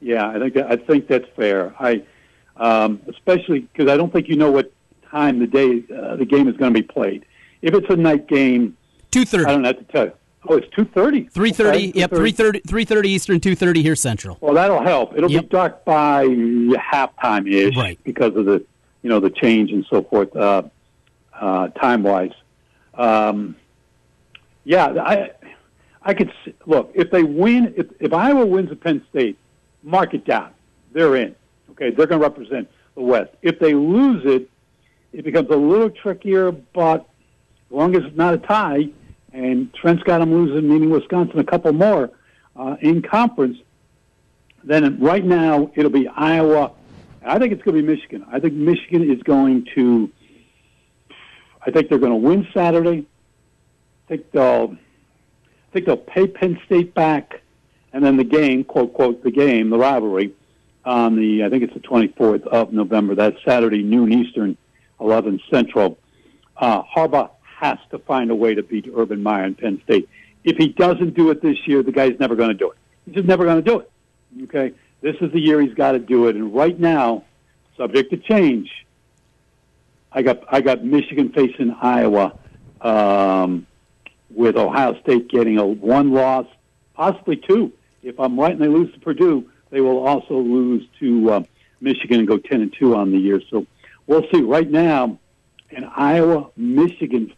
[0.02, 1.74] Yeah, I think that, I think that's fair.
[1.78, 2.02] I,
[2.56, 4.72] um, especially because I don't think you know what
[5.10, 7.24] time the day uh, the game is going to be played.
[7.62, 8.76] If it's a night game,
[9.10, 9.44] two thirty.
[9.46, 10.12] I don't have to tell you.
[10.48, 11.24] Oh, it's two thirty.
[11.28, 11.92] Three thirty.
[11.94, 14.38] Yep, 3:30 3:30 Eastern, two thirty here Central.
[14.40, 15.16] Well, that'll help.
[15.16, 17.98] It'll be dark by halftime ish, Right.
[18.02, 18.64] Because of the
[19.02, 20.62] you know the change and so forth, uh,
[21.32, 22.32] uh, time wise.
[22.94, 23.54] Um,
[24.64, 25.30] yeah, I
[26.02, 27.74] I could s- look if they win.
[27.76, 29.38] If, if Iowa wins at Penn State,
[29.82, 30.50] mark it down.
[30.92, 31.34] They're in.
[31.70, 33.30] Okay, they're going to represent the West.
[33.42, 34.50] If they lose it,
[35.12, 36.52] it becomes a little trickier.
[36.52, 38.88] But as long as it's not a tie,
[39.32, 42.10] and Trent's got them losing, meaning Wisconsin a couple more,
[42.56, 43.58] uh, in conference,
[44.64, 46.72] then right now it'll be Iowa.
[47.24, 48.26] I think it's going to be Michigan.
[48.30, 50.10] I think Michigan is going to.
[51.64, 53.06] I think they're going to win Saturday.
[54.06, 54.76] I think they'll.
[54.76, 57.40] I think they'll pay Penn State back,
[57.92, 60.32] and then the game, quote quote, the game, the rivalry,
[60.84, 63.14] on the I think it's the 24th of November.
[63.14, 64.56] That's Saturday, noon Eastern,
[65.00, 65.98] 11 Central.
[66.56, 70.08] Uh, Harbaugh has to find a way to beat Urban Meyer and Penn State.
[70.44, 72.76] If he doesn't do it this year, the guy's never going to do it.
[73.04, 73.90] He's just never going to do it.
[74.44, 76.36] Okay, this is the year he's got to do it.
[76.36, 77.24] And right now,
[77.76, 78.70] subject to change,
[80.10, 82.36] I got I got Michigan facing Iowa,
[82.80, 83.66] um,
[84.30, 86.46] with Ohio State getting a one loss,
[86.94, 87.72] possibly two.
[88.02, 91.42] If I'm right and they lose to Purdue, they will also lose to uh,
[91.80, 93.40] Michigan and go ten and two on the year.
[93.50, 93.66] So
[94.06, 94.42] we'll see.
[94.42, 95.18] Right now,
[95.70, 97.32] an Iowa Michigan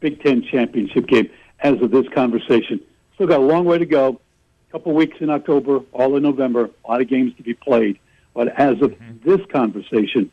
[0.00, 2.80] Big Ten championship game as of this conversation.
[3.14, 4.20] Still got a long way to go.
[4.68, 7.98] A couple weeks in October, all in November, a lot of games to be played.
[8.34, 9.28] But as of mm-hmm.
[9.28, 10.30] this conversation,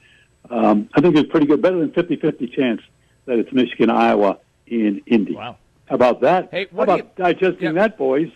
[0.50, 2.82] um, I think it's pretty good, better than 50-50 chance
[3.26, 5.34] that it's Michigan, Iowa in Indy.
[5.34, 5.58] Wow.
[5.86, 6.50] How about that?
[6.52, 7.72] Hey, How about you, digesting yeah.
[7.74, 8.30] that, boys?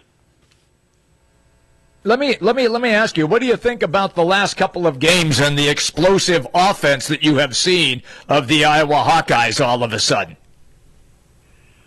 [2.03, 4.57] Let me let me let me ask you, what do you think about the last
[4.57, 9.63] couple of games and the explosive offense that you have seen of the Iowa Hawkeyes
[9.63, 10.35] all of a sudden?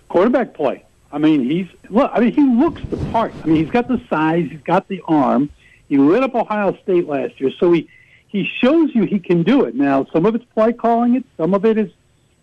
[0.08, 0.84] Quarterback play.
[1.10, 2.12] I mean, he's look.
[2.14, 3.34] I mean, he looks the part.
[3.42, 5.50] I mean, he's got the size, he's got the arm.
[5.88, 7.88] He lit up Ohio State last year, so he
[8.28, 9.74] he shows you he can do it.
[9.74, 11.90] Now, some of it's play calling it, some of it is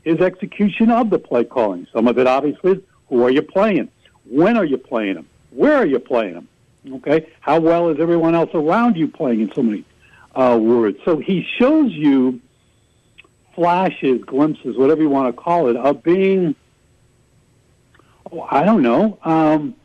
[0.03, 1.87] is execution of the play calling.
[1.93, 3.87] Some of it, obviously, is who are you playing?
[4.25, 5.27] When are you playing them?
[5.51, 6.49] Where are you playing them?
[6.89, 9.85] Okay, how well is everyone else around you playing in so many
[10.33, 10.97] uh, words?
[11.05, 12.39] So he shows you
[13.53, 16.55] flashes, glimpses, whatever you want to call it, of being
[18.31, 19.75] oh, I don't know, um,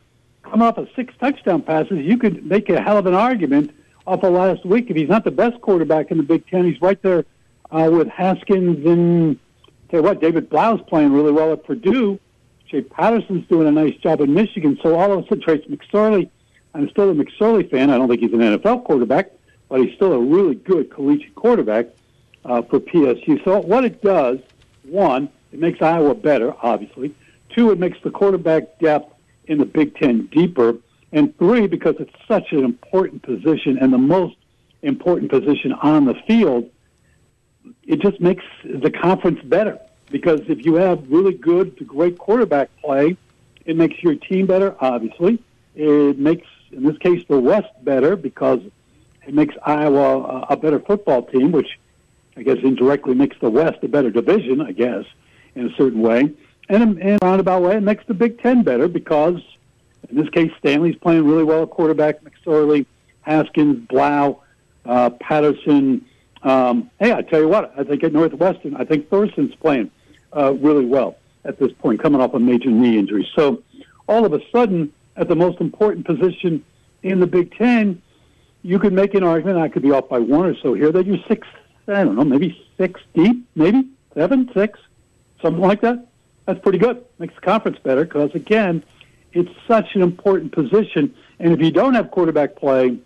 [0.43, 3.71] coming off of six touchdown passes, you could make a hell of an argument
[4.05, 4.89] off of last week.
[4.89, 7.25] If he's not the best quarterback in the Big Ten, he's right there
[7.71, 9.39] uh, with Haskins and
[9.89, 12.19] tell you what, David Blough's playing really well at Purdue.
[12.67, 14.77] Shea Patterson's doing a nice job in Michigan.
[14.81, 16.29] So all of a sudden, Trace McSorley,
[16.77, 17.89] I'm still a McSorley fan.
[17.89, 19.31] I don't think he's an NFL quarterback,
[19.67, 21.87] but he's still a really good collegiate quarterback
[22.45, 23.43] uh, for PSU.
[23.43, 24.37] So what it does,
[24.83, 27.15] one, it makes Iowa better, obviously.
[27.49, 29.11] Two, it makes the quarterback depth
[29.47, 30.75] in the Big Ten deeper.
[31.11, 34.35] And three, because it's such an important position and the most
[34.83, 36.69] important position on the field,
[37.83, 39.79] it just makes the conference better.
[40.11, 43.17] Because if you have really good to great quarterback play,
[43.65, 45.39] it makes your team better, obviously.
[45.75, 48.59] It makes, in this case, the West better because
[49.25, 51.79] it makes Iowa a better football team, which
[52.35, 55.05] I guess indirectly makes the West a better division, I guess,
[55.55, 56.33] in a certain way
[56.69, 59.39] and in a roundabout way, it makes the Big Ten better because,
[60.09, 62.19] in this case, Stanley's playing really well at quarterback.
[62.23, 62.85] McSorley,
[63.21, 64.41] Haskins, Blough,
[64.85, 66.05] uh, Patterson.
[66.43, 69.91] Um, hey, I tell you what, I think at Northwestern, I think Thorson's playing
[70.35, 73.27] uh, really well at this point, coming off a major knee injury.
[73.35, 73.63] So,
[74.07, 76.63] all of a sudden, at the most important position
[77.03, 78.01] in the Big Ten,
[78.63, 79.59] you could make an argument.
[79.59, 81.47] I could be off by one or so here that you're six.
[81.87, 84.79] I don't know, maybe six deep, maybe seven, six,
[85.41, 86.07] something like that
[86.47, 87.03] that's pretty good.
[87.19, 88.83] Makes the conference better because, again,
[89.33, 91.13] it's such an important position.
[91.39, 92.97] And if you don't have quarterback play,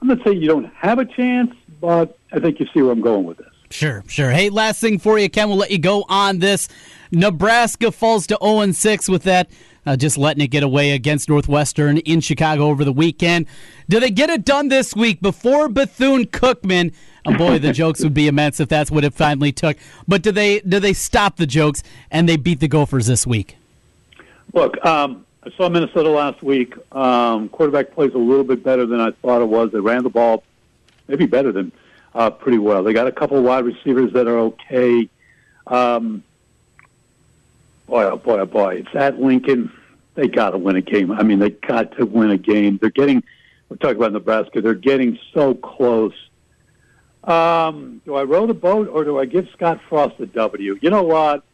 [0.00, 3.00] I'm not saying you don't have a chance, but I think you see where I'm
[3.00, 3.46] going with this.
[3.70, 4.30] Sure, sure.
[4.30, 5.48] Hey, last thing for you, Ken.
[5.48, 6.68] We'll let you go on this.
[7.12, 9.48] Nebraska falls to 0 6 with that.
[9.86, 13.46] Uh, just letting it get away against Northwestern in Chicago over the weekend.
[13.88, 16.92] Do they get it done this week before Bethune Cookman?
[17.24, 19.76] Oh boy, the jokes would be immense if that's what it finally took.
[20.06, 23.56] But do they do they stop the jokes and they beat the Gophers this week?
[24.52, 26.74] Look, um, I saw Minnesota last week.
[26.94, 29.70] Um, quarterback plays a little bit better than I thought it was.
[29.72, 30.42] They ran the ball
[31.08, 31.72] maybe better than
[32.14, 32.82] uh, pretty well.
[32.82, 35.08] They got a couple wide receivers that are okay.
[35.66, 36.22] Um,
[37.86, 38.74] boy, oh boy, oh boy!
[38.76, 39.72] It's at Lincoln.
[40.14, 41.12] They got to win a game.
[41.12, 42.78] I mean, they got to win a game.
[42.80, 43.22] They're getting.
[43.68, 44.60] We're talking about Nebraska.
[44.60, 46.14] They're getting so close
[47.24, 50.78] um, do I row the boat or do I give Scott Frost a W?
[50.80, 51.44] You know what?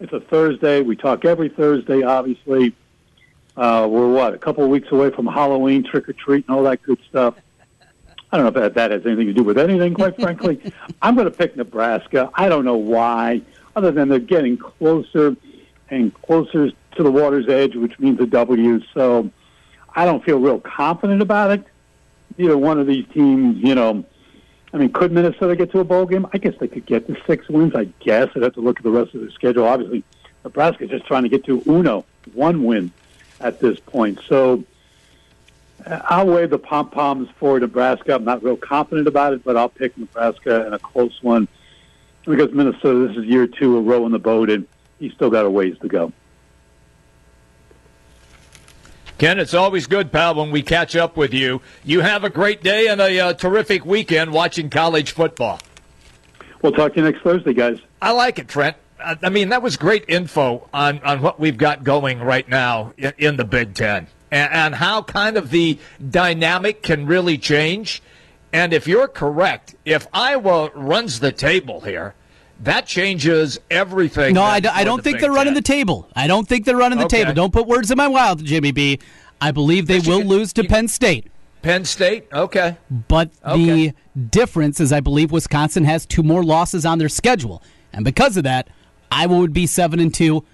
[0.00, 0.82] It's a Thursday.
[0.82, 2.74] We talk every Thursday, obviously.
[3.56, 6.62] Uh, we're what, a couple of weeks away from Halloween, trick or treat, and all
[6.62, 7.34] that good stuff.
[8.30, 10.60] I don't know if that, that has anything to do with anything, quite frankly.
[11.00, 12.30] I'm going to pick Nebraska.
[12.34, 13.42] I don't know why,
[13.74, 15.36] other than they're getting closer
[15.90, 18.80] and closer to the water's edge, which means a W.
[18.92, 19.30] So
[19.94, 21.64] I don't feel real confident about it.
[22.36, 24.04] Either one of these teams, you know,
[24.72, 26.26] I mean, could Minnesota get to a bowl game?
[26.32, 27.74] I guess they could get to six wins.
[27.74, 29.64] I guess I'd have to look at the rest of the schedule.
[29.64, 30.04] Obviously,
[30.44, 32.04] Nebraska's just trying to get to uno,
[32.34, 32.92] one win
[33.40, 34.20] at this point.
[34.28, 34.62] So
[35.86, 38.14] I'll wave the pom poms for Nebraska.
[38.14, 41.48] I'm not real confident about it, but I'll pick Nebraska in a close one
[42.24, 43.08] because Minnesota.
[43.08, 44.66] This is year two of rowing the boat, and
[44.98, 46.12] he's still got a ways to go.
[49.18, 51.60] Ken, it's always good, pal, when we catch up with you.
[51.84, 55.58] You have a great day and a uh, terrific weekend watching college football.
[56.62, 57.78] We'll talk to you next Thursday, guys.
[58.00, 58.76] I like it, Trent.
[59.00, 63.12] I mean, that was great info on, on what we've got going right now in,
[63.18, 65.78] in the Big Ten and, and how kind of the
[66.10, 68.02] dynamic can really change.
[68.52, 72.14] And if you're correct, if Iowa runs the table here,
[72.60, 74.34] that changes everything.
[74.34, 76.08] No, I, I don't the think Big they're running the table.
[76.16, 77.18] I don't think they're running the Okay.
[77.18, 77.34] table.
[77.34, 78.98] Don't put words in my mouth, Jimmy B.
[79.40, 81.28] I believe they will lose to Penn State.
[81.62, 82.76] Penn State, okay.
[82.90, 83.92] But the
[84.30, 87.62] difference is, I believe Wisconsin has two more losses on their schedule,
[87.92, 88.68] and because of that,
[89.10, 90.44] Iowa would be seven and two,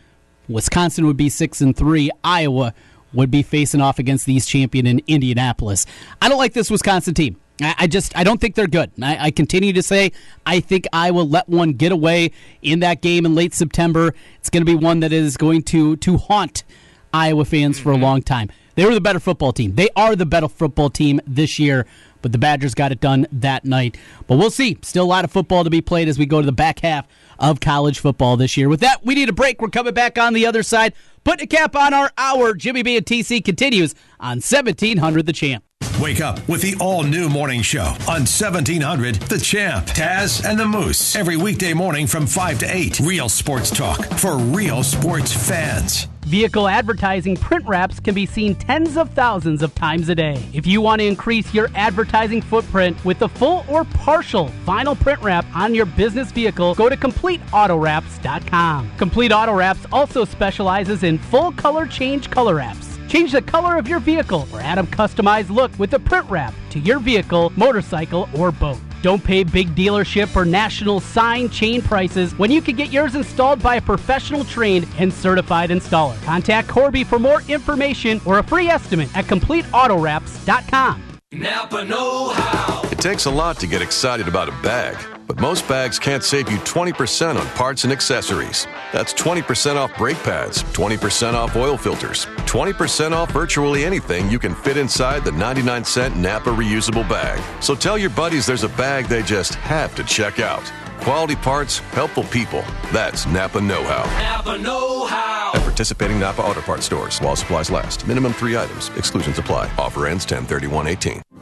[0.48, 2.74] Wisconsin would be six and three, Iowa
[3.14, 5.86] would be facing off against the East champion in Indianapolis.
[6.20, 7.36] I don't like this Wisconsin team.
[7.60, 8.90] I, just I don't think they're good.
[9.00, 10.10] I, I continue to say
[10.44, 14.12] I think I will let one get away in that game in late September.
[14.38, 16.64] It's going to be one that is going to to haunt
[17.12, 18.02] Iowa fans for a mm-hmm.
[18.02, 18.50] long time.
[18.74, 19.76] They were the better football team.
[19.76, 21.86] They are the better football team this year,
[22.24, 23.98] but the Badgers got it done that night.
[24.26, 24.78] But we'll see.
[24.80, 27.06] Still a lot of football to be played as we go to the back half
[27.38, 28.70] of college football this year.
[28.70, 29.60] With that, we need a break.
[29.60, 30.94] We're coming back on the other side.
[31.22, 32.54] Putting a cap on our hour.
[32.54, 35.64] Jimmy B and TC continues on 1700 The Champ.
[36.00, 40.66] Wake up with the all new morning show on 1700 The Champ, Taz, and the
[40.66, 41.14] Moose.
[41.14, 42.98] Every weekday morning from 5 to 8.
[43.00, 46.08] Real sports talk for real sports fans.
[46.22, 50.44] Vehicle advertising print wraps can be seen tens of thousands of times a day.
[50.52, 55.22] If you want to increase your advertising footprint with a full or partial vinyl print
[55.22, 58.90] wrap on your business vehicle, go to CompleteAutoWraps.com.
[58.96, 62.93] Complete Auto Wraps also specializes in full color change color wraps.
[63.14, 66.52] Change the color of your vehicle or add a customized look with a print wrap
[66.70, 68.80] to your vehicle, motorcycle, or boat.
[69.02, 73.62] Don't pay big dealership or national sign chain prices when you can get yours installed
[73.62, 76.20] by a professional trained and certified installer.
[76.24, 81.00] Contact Corby for more information or a free estimate at CompleteAutoWraps.com.
[81.30, 82.82] Napa Know How.
[82.90, 84.96] It takes a lot to get excited about a bag,
[85.26, 88.66] but most bags can't save you 20% on parts and accessories.
[88.92, 94.54] That's 20% off brake pads, 20% off oil filters, 20% off virtually anything you can
[94.54, 97.40] fit inside the 99 cent Napa reusable bag.
[97.62, 100.70] So tell your buddies there's a bag they just have to check out.
[101.00, 102.64] Quality parts, helpful people.
[102.92, 104.04] That's Napa Know How.
[104.22, 105.52] Napa Know How.
[105.54, 108.06] At participating Napa Auto Parts stores while supplies last.
[108.06, 108.88] Minimum three items.
[108.96, 109.70] Exclusions apply.
[109.78, 110.46] Offer ends 10
[110.86, 111.22] 18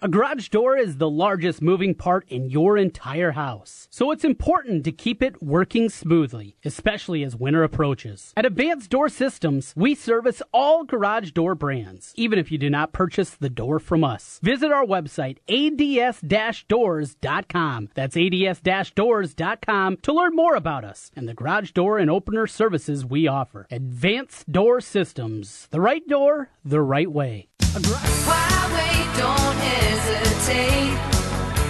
[0.00, 3.88] A garage door is the largest moving part in your entire house.
[3.90, 8.32] So it's important to keep it working smoothly, especially as winter approaches.
[8.36, 12.92] At Advanced Door Systems, we service all garage door brands, even if you do not
[12.92, 14.38] purchase the door from us.
[14.40, 17.88] Visit our website, ads-doors.com.
[17.94, 23.26] That's ads-doors.com to learn more about us and the garage door and opener services we
[23.26, 23.66] offer.
[23.68, 25.66] Advanced Door Systems.
[25.72, 27.48] The right door, the right way.
[27.74, 29.18] Why wait?
[29.18, 30.96] Don't hesitate.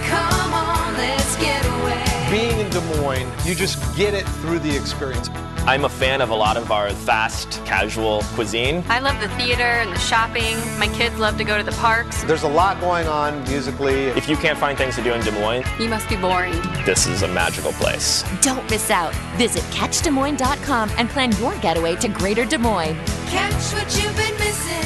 [0.07, 2.27] Come on, let's get away.
[2.31, 5.29] Being in Des Moines, you just get it through the experience.
[5.67, 8.83] I'm a fan of a lot of our fast, casual cuisine.
[8.87, 10.55] I love the theater and the shopping.
[10.79, 12.23] My kids love to go to the parks.
[12.23, 14.05] There's a lot going on musically.
[14.05, 16.53] If you can't find things to do in Des Moines, You must be boring.
[16.85, 18.23] this is a magical place.
[18.41, 19.13] Don't miss out.
[19.35, 22.95] Visit CatchDesMoines.com and plan your getaway to Greater Des Moines.
[23.27, 24.85] Catch what you've been missing.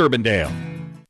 [0.00, 0.69] IA-Urbandale.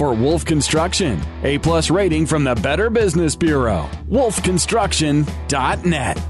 [0.00, 1.20] for Wolf Construction.
[1.42, 3.86] A plus rating from the Better Business Bureau.
[4.08, 6.29] wolfconstruction.net.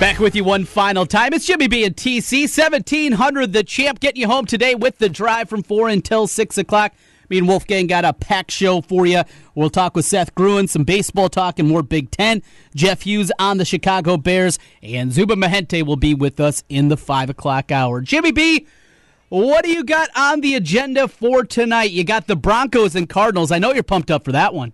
[0.00, 1.32] Back with you one final time.
[1.32, 2.42] It's Jimmy B and TC.
[2.42, 6.92] 1700, the champ, getting you home today with the drive from 4 until 6 o'clock.
[7.28, 9.22] Me and Wolfgang got a packed show for you.
[9.56, 12.44] We'll talk with Seth Gruen, some baseball talk, and more Big Ten.
[12.76, 16.96] Jeff Hughes on the Chicago Bears, and Zuba Mahente will be with us in the
[16.96, 18.00] 5 o'clock hour.
[18.00, 18.68] Jimmy B,
[19.30, 21.90] what do you got on the agenda for tonight?
[21.90, 23.50] You got the Broncos and Cardinals.
[23.50, 24.72] I know you're pumped up for that one.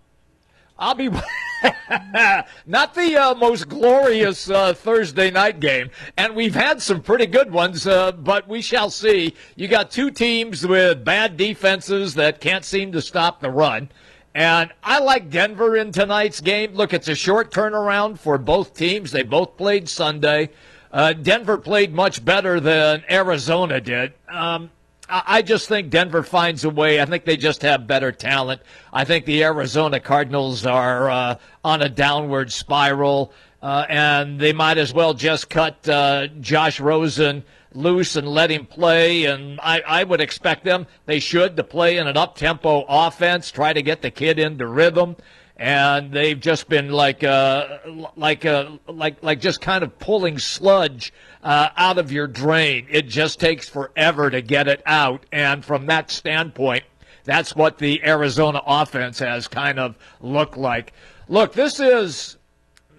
[0.78, 1.08] I'll be.
[2.66, 7.52] Not the uh, most glorious uh, Thursday night game, and we've had some pretty good
[7.52, 9.34] ones, uh, but we shall see.
[9.56, 13.90] You got two teams with bad defenses that can't seem to stop the run.
[14.34, 16.74] And I like Denver in tonight's game.
[16.74, 19.12] Look, it's a short turnaround for both teams.
[19.12, 20.50] They both played Sunday.
[20.92, 24.12] Uh, Denver played much better than Arizona did.
[24.28, 24.70] Um,
[25.08, 27.00] I just think Denver finds a way.
[27.00, 28.62] I think they just have better talent.
[28.92, 33.32] I think the Arizona Cardinals are uh, on a downward spiral,
[33.62, 37.44] uh, and they might as well just cut uh, Josh Rosen
[37.74, 39.26] loose and let him play.
[39.26, 43.50] And I, I would expect them, they should, to play in an up tempo offense,
[43.50, 45.16] try to get the kid into rhythm
[45.56, 47.78] and they've just been like uh,
[48.16, 52.86] like uh, like like just kind of pulling sludge uh, out of your drain.
[52.90, 56.84] It just takes forever to get it out, and from that standpoint,
[57.24, 60.92] that's what the Arizona offense has kind of looked like.
[61.28, 62.36] Look, this is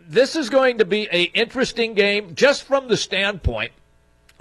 [0.07, 3.71] this is going to be a interesting game just from the standpoint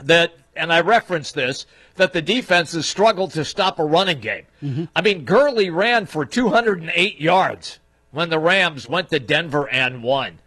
[0.03, 4.45] that, and I referenced this, that the defenses struggled to stop a running game.
[4.63, 4.85] Mm-hmm.
[4.95, 7.79] I mean, Gurley ran for 208 yards
[8.15, 10.39] when the Rams went to Denver and won.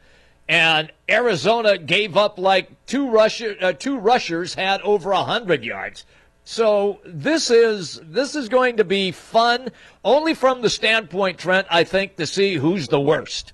[0.49, 6.05] And Arizona gave up like two rusher, uh, two rushers had over 100 yards.
[6.45, 9.67] So this is this is going to be fun
[10.05, 13.51] only from the standpoint Trent I think to see who's the worst.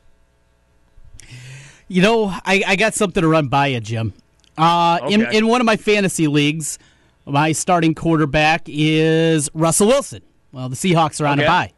[1.88, 4.14] You know, I, I got something to run by you, Jim.
[4.58, 5.38] Uh, in, Okay.
[5.38, 6.78] in one of my fantasy leagues,
[7.26, 10.22] my starting quarterback is Russell Wilson.
[10.52, 11.48] Well, the Seahawks are on a Okay.
[11.48, 11.72] bye.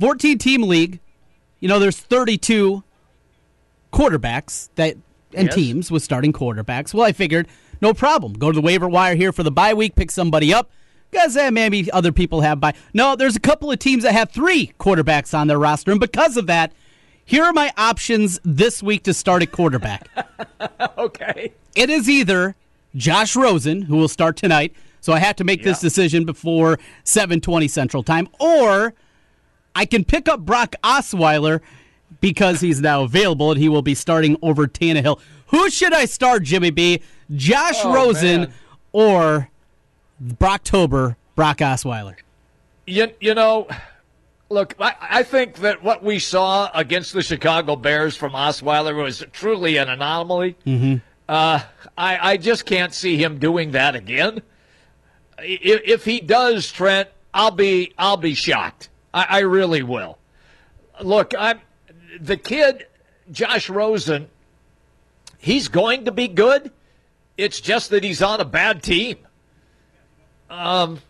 [0.00, 0.98] 14 team league.
[1.66, 2.84] You know, there's 32
[3.92, 4.96] quarterbacks that
[5.34, 5.54] and Yes.
[5.56, 6.94] teams with starting quarterbacks.
[6.94, 7.48] Well, I figured
[7.82, 8.34] no problem.
[8.34, 10.70] Go to the waiver wire here for the bye week, pick somebody up.
[11.10, 12.72] Because eh, maybe other people have bye.
[12.94, 16.36] No, there's a couple of teams that have three quarterbacks on their roster, and because
[16.36, 16.72] of that,
[17.24, 20.06] here are my options this week to start at quarterback.
[20.98, 21.52] okay.
[21.74, 22.54] It is either
[22.94, 27.68] Josh Rosen, who will start tonight, so I have to make this decision before 7:20
[27.68, 28.94] Central Time, or
[29.76, 31.60] I can pick up Brock Osweiler
[32.20, 35.20] because he's now available and he will be starting over Tannehill.
[35.48, 37.02] Who should I start, Jimmy B?
[37.34, 38.52] Josh Oh, Rosen man.
[38.92, 39.50] or
[40.22, 42.16] Brocktober, Brock Osweiler?
[42.86, 43.68] You, you know,
[44.48, 49.24] look, I, I think that what we saw against the Chicago Bears from Osweiler was
[49.32, 50.56] truly an anomaly.
[50.66, 50.96] Mm-hmm.
[51.28, 51.60] Uh,
[51.98, 54.40] I, I just can't see him doing that again.
[55.38, 58.88] If, if he does, Trent, I'll be I'll be shocked.
[59.16, 60.18] I, I really will.
[61.02, 61.60] Look, I'm
[62.20, 62.86] the kid,
[63.32, 64.28] Josh Rosen.
[65.38, 66.70] He's going to be good.
[67.38, 69.16] It's just that he's on a bad team.
[70.50, 71.00] Um,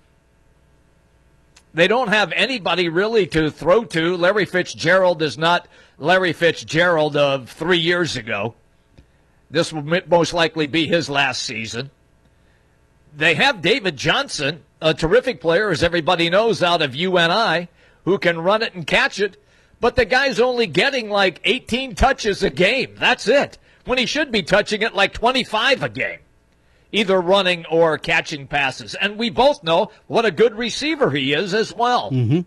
[1.75, 4.17] they don't have anybody really to throw to.
[4.17, 5.67] Larry Fitzgerald is not
[5.99, 8.55] Larry Fitzgerald of three years ago.
[9.51, 11.91] This will most likely be his last season.
[13.17, 17.69] They have David Johnson, a terrific player, as everybody knows, out of UNI,
[18.07, 19.37] who can run it and catch it.
[19.79, 22.95] But the guy's only getting like 18 touches a game.
[22.99, 23.59] That's it.
[23.85, 26.21] When he should be touching it like 25 a game,
[26.93, 28.95] either running or catching passes.
[28.95, 32.11] And we both know what a good receiver he is as well.
[32.11, 32.41] Mm-hmm.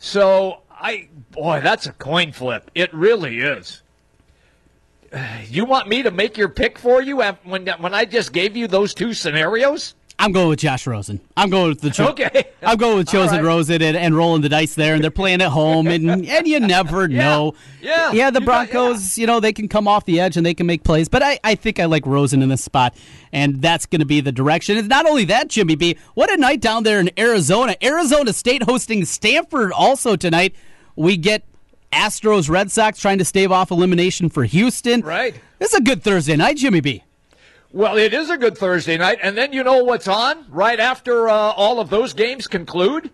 [0.00, 2.70] So I, boy, that's a coin flip.
[2.74, 3.82] It really is.
[5.46, 8.66] You want me to make your pick for you when when I just gave you
[8.66, 9.94] those two scenarios?
[10.18, 11.20] I'm going with Josh Rosen.
[11.36, 12.44] I'm going with the cho- Okay.
[12.62, 13.44] I'm going with chosen right.
[13.44, 16.60] Rosen and, and rolling the dice there, and they're playing at home, and and you
[16.60, 17.54] never know.
[17.80, 18.12] Yeah.
[18.12, 18.30] yeah.
[18.30, 20.66] The You got- Broncos, you know, they can come off the edge and they can
[20.66, 22.94] make plays, but I, I think I like Rosen in this spot,
[23.32, 24.76] and that's going to be the direction.
[24.76, 25.96] And not only that, Jimmy B.
[26.14, 27.74] What a night down there in Arizona.
[27.82, 30.54] Arizona State hosting Stanford also tonight.
[30.94, 31.42] We get
[31.92, 35.00] Astros, Red Sox trying to stave off elimination for Houston.
[35.00, 35.34] Right.
[35.58, 37.02] This is a good Thursday night, Jimmy B.
[37.72, 41.28] Well, it is a good Thursday night, and then you know what's on right after
[41.28, 43.10] uh, all of those games conclude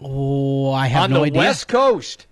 [0.00, 1.38] Oh, I have on no the idea.
[1.40, 2.26] West Coast.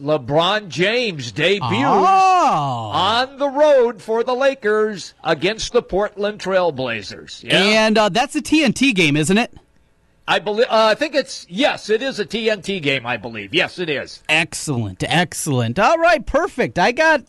[0.00, 2.90] LeBron James debuts Oh.
[2.94, 7.42] on the road for the Lakers against the Portland Trailblazers.
[7.42, 7.58] Yeah.
[7.62, 9.52] And uh, that's a TNT game, isn't it?
[10.28, 10.66] I believe.
[10.70, 11.90] Uh, I think it's yes.
[11.90, 13.04] It is a TNT game.
[13.04, 13.52] I believe.
[13.52, 14.22] Yes, it is.
[14.28, 15.78] Excellent, excellent.
[15.78, 16.78] All right, perfect.
[16.78, 17.24] I got.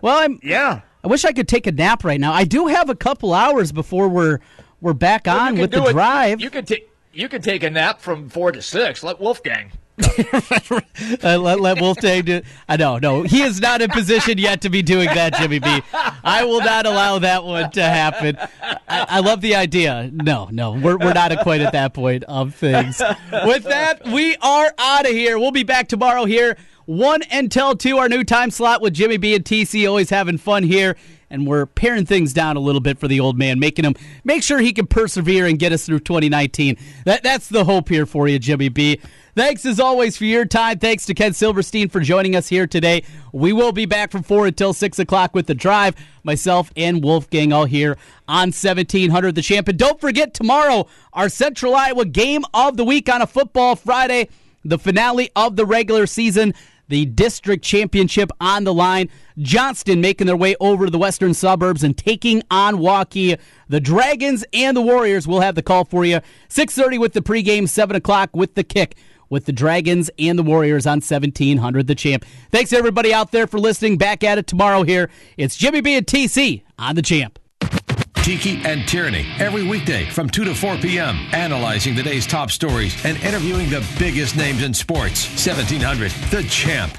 [0.00, 0.38] Well, I'm.
[0.42, 0.82] Yeah.
[1.04, 2.32] I wish I could take a nap right now.
[2.32, 4.38] I do have a couple hours before we're
[4.80, 6.40] we're back Well, on with the it- drive.
[6.40, 6.90] You could take.
[7.12, 9.04] You could take a nap from four to six.
[9.04, 9.70] Let Wolfgang.
[10.02, 12.42] uh, let, let Wolfgang do.
[12.68, 15.80] I know, no, he is not in position yet to be doing that, Jimmy B.
[16.24, 18.36] I will not allow that one to happen.
[18.60, 18.78] I,
[19.08, 20.10] I love the idea.
[20.12, 23.00] No, no, we're we're not quite at that point of things.
[23.44, 25.38] With that, we are out of here.
[25.38, 27.98] We'll be back tomorrow here, one until two.
[27.98, 29.88] Our new time slot with Jimmy B and TC.
[29.88, 30.96] Always having fun here.
[31.30, 34.42] And we're paring things down a little bit for the old man, making him make
[34.42, 36.76] sure he can persevere and get us through 2019.
[37.06, 39.00] That that's the hope here for you, Jimmy B.
[39.36, 40.78] Thanks as always for your time.
[40.78, 43.02] Thanks to Ken Silverstein for joining us here today.
[43.32, 45.96] We will be back from 4 until 6 o'clock with The Drive.
[46.22, 49.66] Myself and Wolfgang all here on 1700 The Champ.
[49.66, 54.28] And don't forget tomorrow, our Central Iowa game of the week on a football Friday,
[54.64, 56.54] the finale of the regular season,
[56.88, 59.08] the district championship on the line.
[59.38, 63.38] Johnston making their way over to the western suburbs and taking on Waukee.
[63.68, 66.20] The Dragons and the Warriors will have the call for you.
[66.48, 68.96] 6.30 with the pregame, 7 o'clock with the kick
[69.30, 72.24] with the Dragons and the Warriors on 1700 The Champ.
[72.50, 73.98] Thanks everybody out there for listening.
[73.98, 75.10] Back at it tomorrow here.
[75.36, 77.38] It's Jimmy B and TC on The Champ.
[78.24, 81.28] Tiki and Tierney every weekday from 2 to 4 p.m.
[81.32, 85.28] Analyzing the day's top stories and interviewing the biggest names in sports.
[85.46, 86.96] 1700 The Champ.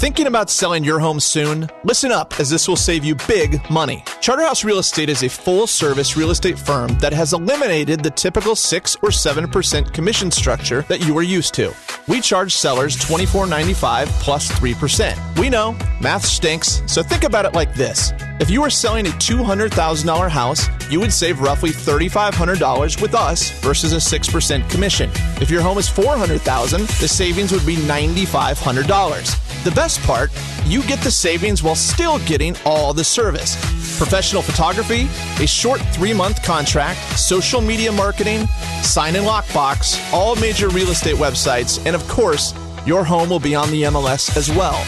[0.00, 1.68] Thinking about selling your home soon?
[1.84, 4.02] Listen up, as this will save you big money.
[4.22, 8.56] Charterhouse Real Estate is a full service real estate firm that has eliminated the typical
[8.56, 11.70] 6 or 7% commission structure that you are used to.
[12.08, 15.38] We charge sellers $24.95 plus 3%.
[15.38, 18.14] We know, math stinks, so think about it like this.
[18.40, 23.92] If you were selling a $200,000 house, you would save roughly $3,500 with us versus
[23.92, 25.10] a 6% commission.
[25.42, 29.62] If your home is 400,000, the savings would be $9,500.
[29.62, 30.30] The best part,
[30.64, 33.56] you get the savings while still getting all the service.
[33.98, 35.06] Professional photography,
[35.38, 38.46] a short three month contract, social media marketing,
[38.82, 42.54] sign and lockbox, all major real estate websites, and of course,
[42.86, 44.82] your home will be on the MLS as well.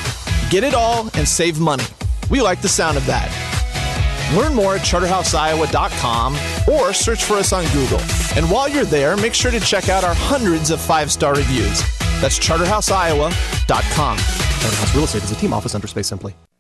[0.49, 1.85] Get it all and save money.
[2.31, 3.31] We like the sound of that.
[4.35, 6.35] Learn more at charterhouseiowa.com
[6.73, 8.01] or search for us on Google.
[8.37, 11.83] And while you're there, make sure to check out our hundreds of five star reviews.
[12.21, 14.19] That's charterhouseiowa.com.
[14.19, 16.35] Charterhouse Real Estate is a team office under Space Simply.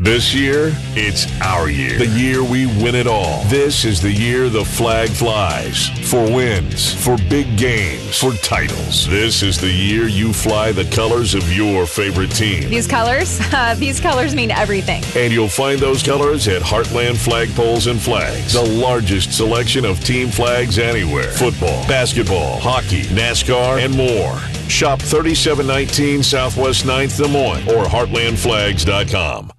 [0.00, 1.98] This year, it's our year.
[1.98, 3.42] The year we win it all.
[3.46, 5.88] This is the year the flag flies.
[6.08, 9.08] For wins, for big games, for titles.
[9.08, 12.70] This is the year you fly the colors of your favorite team.
[12.70, 15.02] These colors, uh, these colors mean everything.
[15.16, 20.28] And you'll find those colors at Heartland Flagpoles and Flags, the largest selection of team
[20.28, 21.32] flags anywhere.
[21.32, 24.38] Football, basketball, hockey, NASCAR, and more.
[24.68, 29.50] Shop 3719 Southwest 9th Des Moines or heartlandflags.com.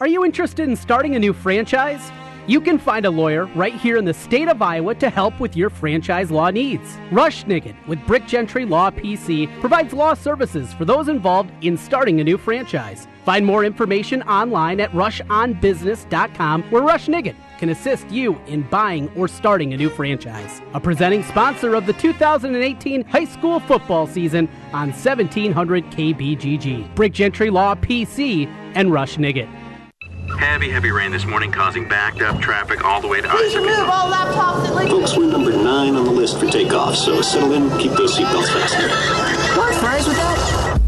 [0.00, 2.12] Are you interested in starting a new franchise?
[2.46, 5.56] You can find a lawyer right here in the state of Iowa to help with
[5.56, 6.96] your franchise law needs.
[7.10, 12.20] Rush Nigut with Brick Gentry Law PC provides law services for those involved in starting
[12.20, 13.08] a new franchise.
[13.24, 19.26] Find more information online at rushonbusiness.com where Rush Nigut can assist you in buying or
[19.26, 20.62] starting a new franchise.
[20.74, 26.94] A presenting sponsor of the 2018 high school football season on 1700 KBGG.
[26.94, 28.46] Brick Gentry Law PC
[28.76, 29.57] and Rush Nigut.
[30.38, 33.60] Heavy, heavy rain this morning causing backed up traffic all the way to Please Isaac.
[33.60, 34.88] remove all laptops and like.
[34.88, 38.46] Folks, we're number nine on the list for takeoff, so settle in, keep those seatbelts
[38.52, 38.88] fastened.
[39.58, 40.80] What fries with that?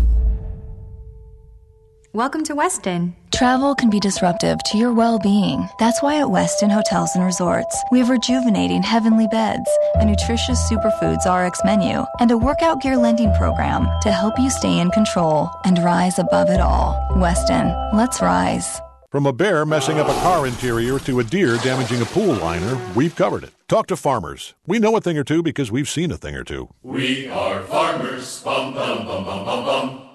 [2.12, 3.14] Welcome to Westin.
[3.32, 5.68] Travel can be disruptive to your well being.
[5.80, 11.26] That's why at Westin Hotels and Resorts, we have rejuvenating heavenly beds, a nutritious superfoods
[11.26, 15.82] RX menu, and a workout gear lending program to help you stay in control and
[15.82, 16.94] rise above it all.
[17.16, 18.80] Westin, let's rise.
[19.11, 22.80] From a bear messing up a car interior to a deer damaging a pool liner,
[22.94, 23.50] we've covered it.
[23.66, 24.54] Talk to farmers.
[24.68, 26.68] We know a thing or two because we've seen a thing or two.
[26.84, 28.40] We are farmers.
[28.44, 30.08] Bum, bum, bum, bum, bum, bum.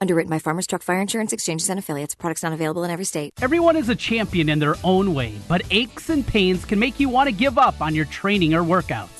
[0.00, 2.16] Underwritten by Farmers Truck Fire Insurance Exchanges and Affiliates.
[2.16, 3.34] Products not available in every state.
[3.40, 7.08] Everyone is a champion in their own way, but aches and pains can make you
[7.08, 9.19] want to give up on your training or workouts.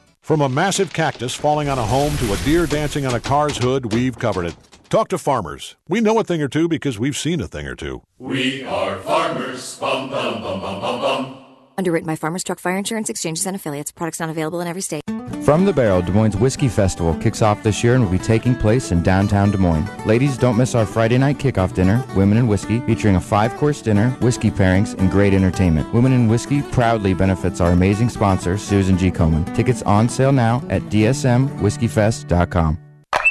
[0.21, 3.57] From a massive cactus falling on a home to a deer dancing on a car's
[3.57, 4.55] hood, we've covered it.
[4.89, 5.75] Talk to farmers.
[5.89, 8.03] We know a thing or two because we've seen a thing or two.
[8.19, 9.79] We are farmers.
[9.79, 11.45] Bum, bum, bum, bum, bum, bum.
[11.75, 13.91] Underwritten by Farmers Truck Fire Insurance Exchanges and Affiliates.
[13.91, 15.01] Products not available in every state.
[15.43, 18.53] From the Barrel, Des Moines Whiskey Festival kicks off this year and will be taking
[18.55, 19.89] place in downtown Des Moines.
[20.05, 23.81] Ladies, don't miss our Friday night kickoff dinner, Women in Whiskey, featuring a five course
[23.81, 25.91] dinner, whiskey pairings, and great entertainment.
[25.95, 29.09] Women in Whiskey proudly benefits our amazing sponsor, Susan G.
[29.09, 29.55] Komen.
[29.55, 32.77] Tickets on sale now at dsmwhiskeyfest.com.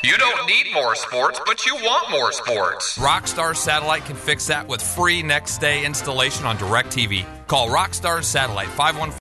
[0.03, 2.97] You don't need more sports, but you want more sports.
[2.97, 7.27] Rockstar Satellite can fix that with free next day installation on DirecTV.
[7.47, 9.13] Call Rockstar Satellite 515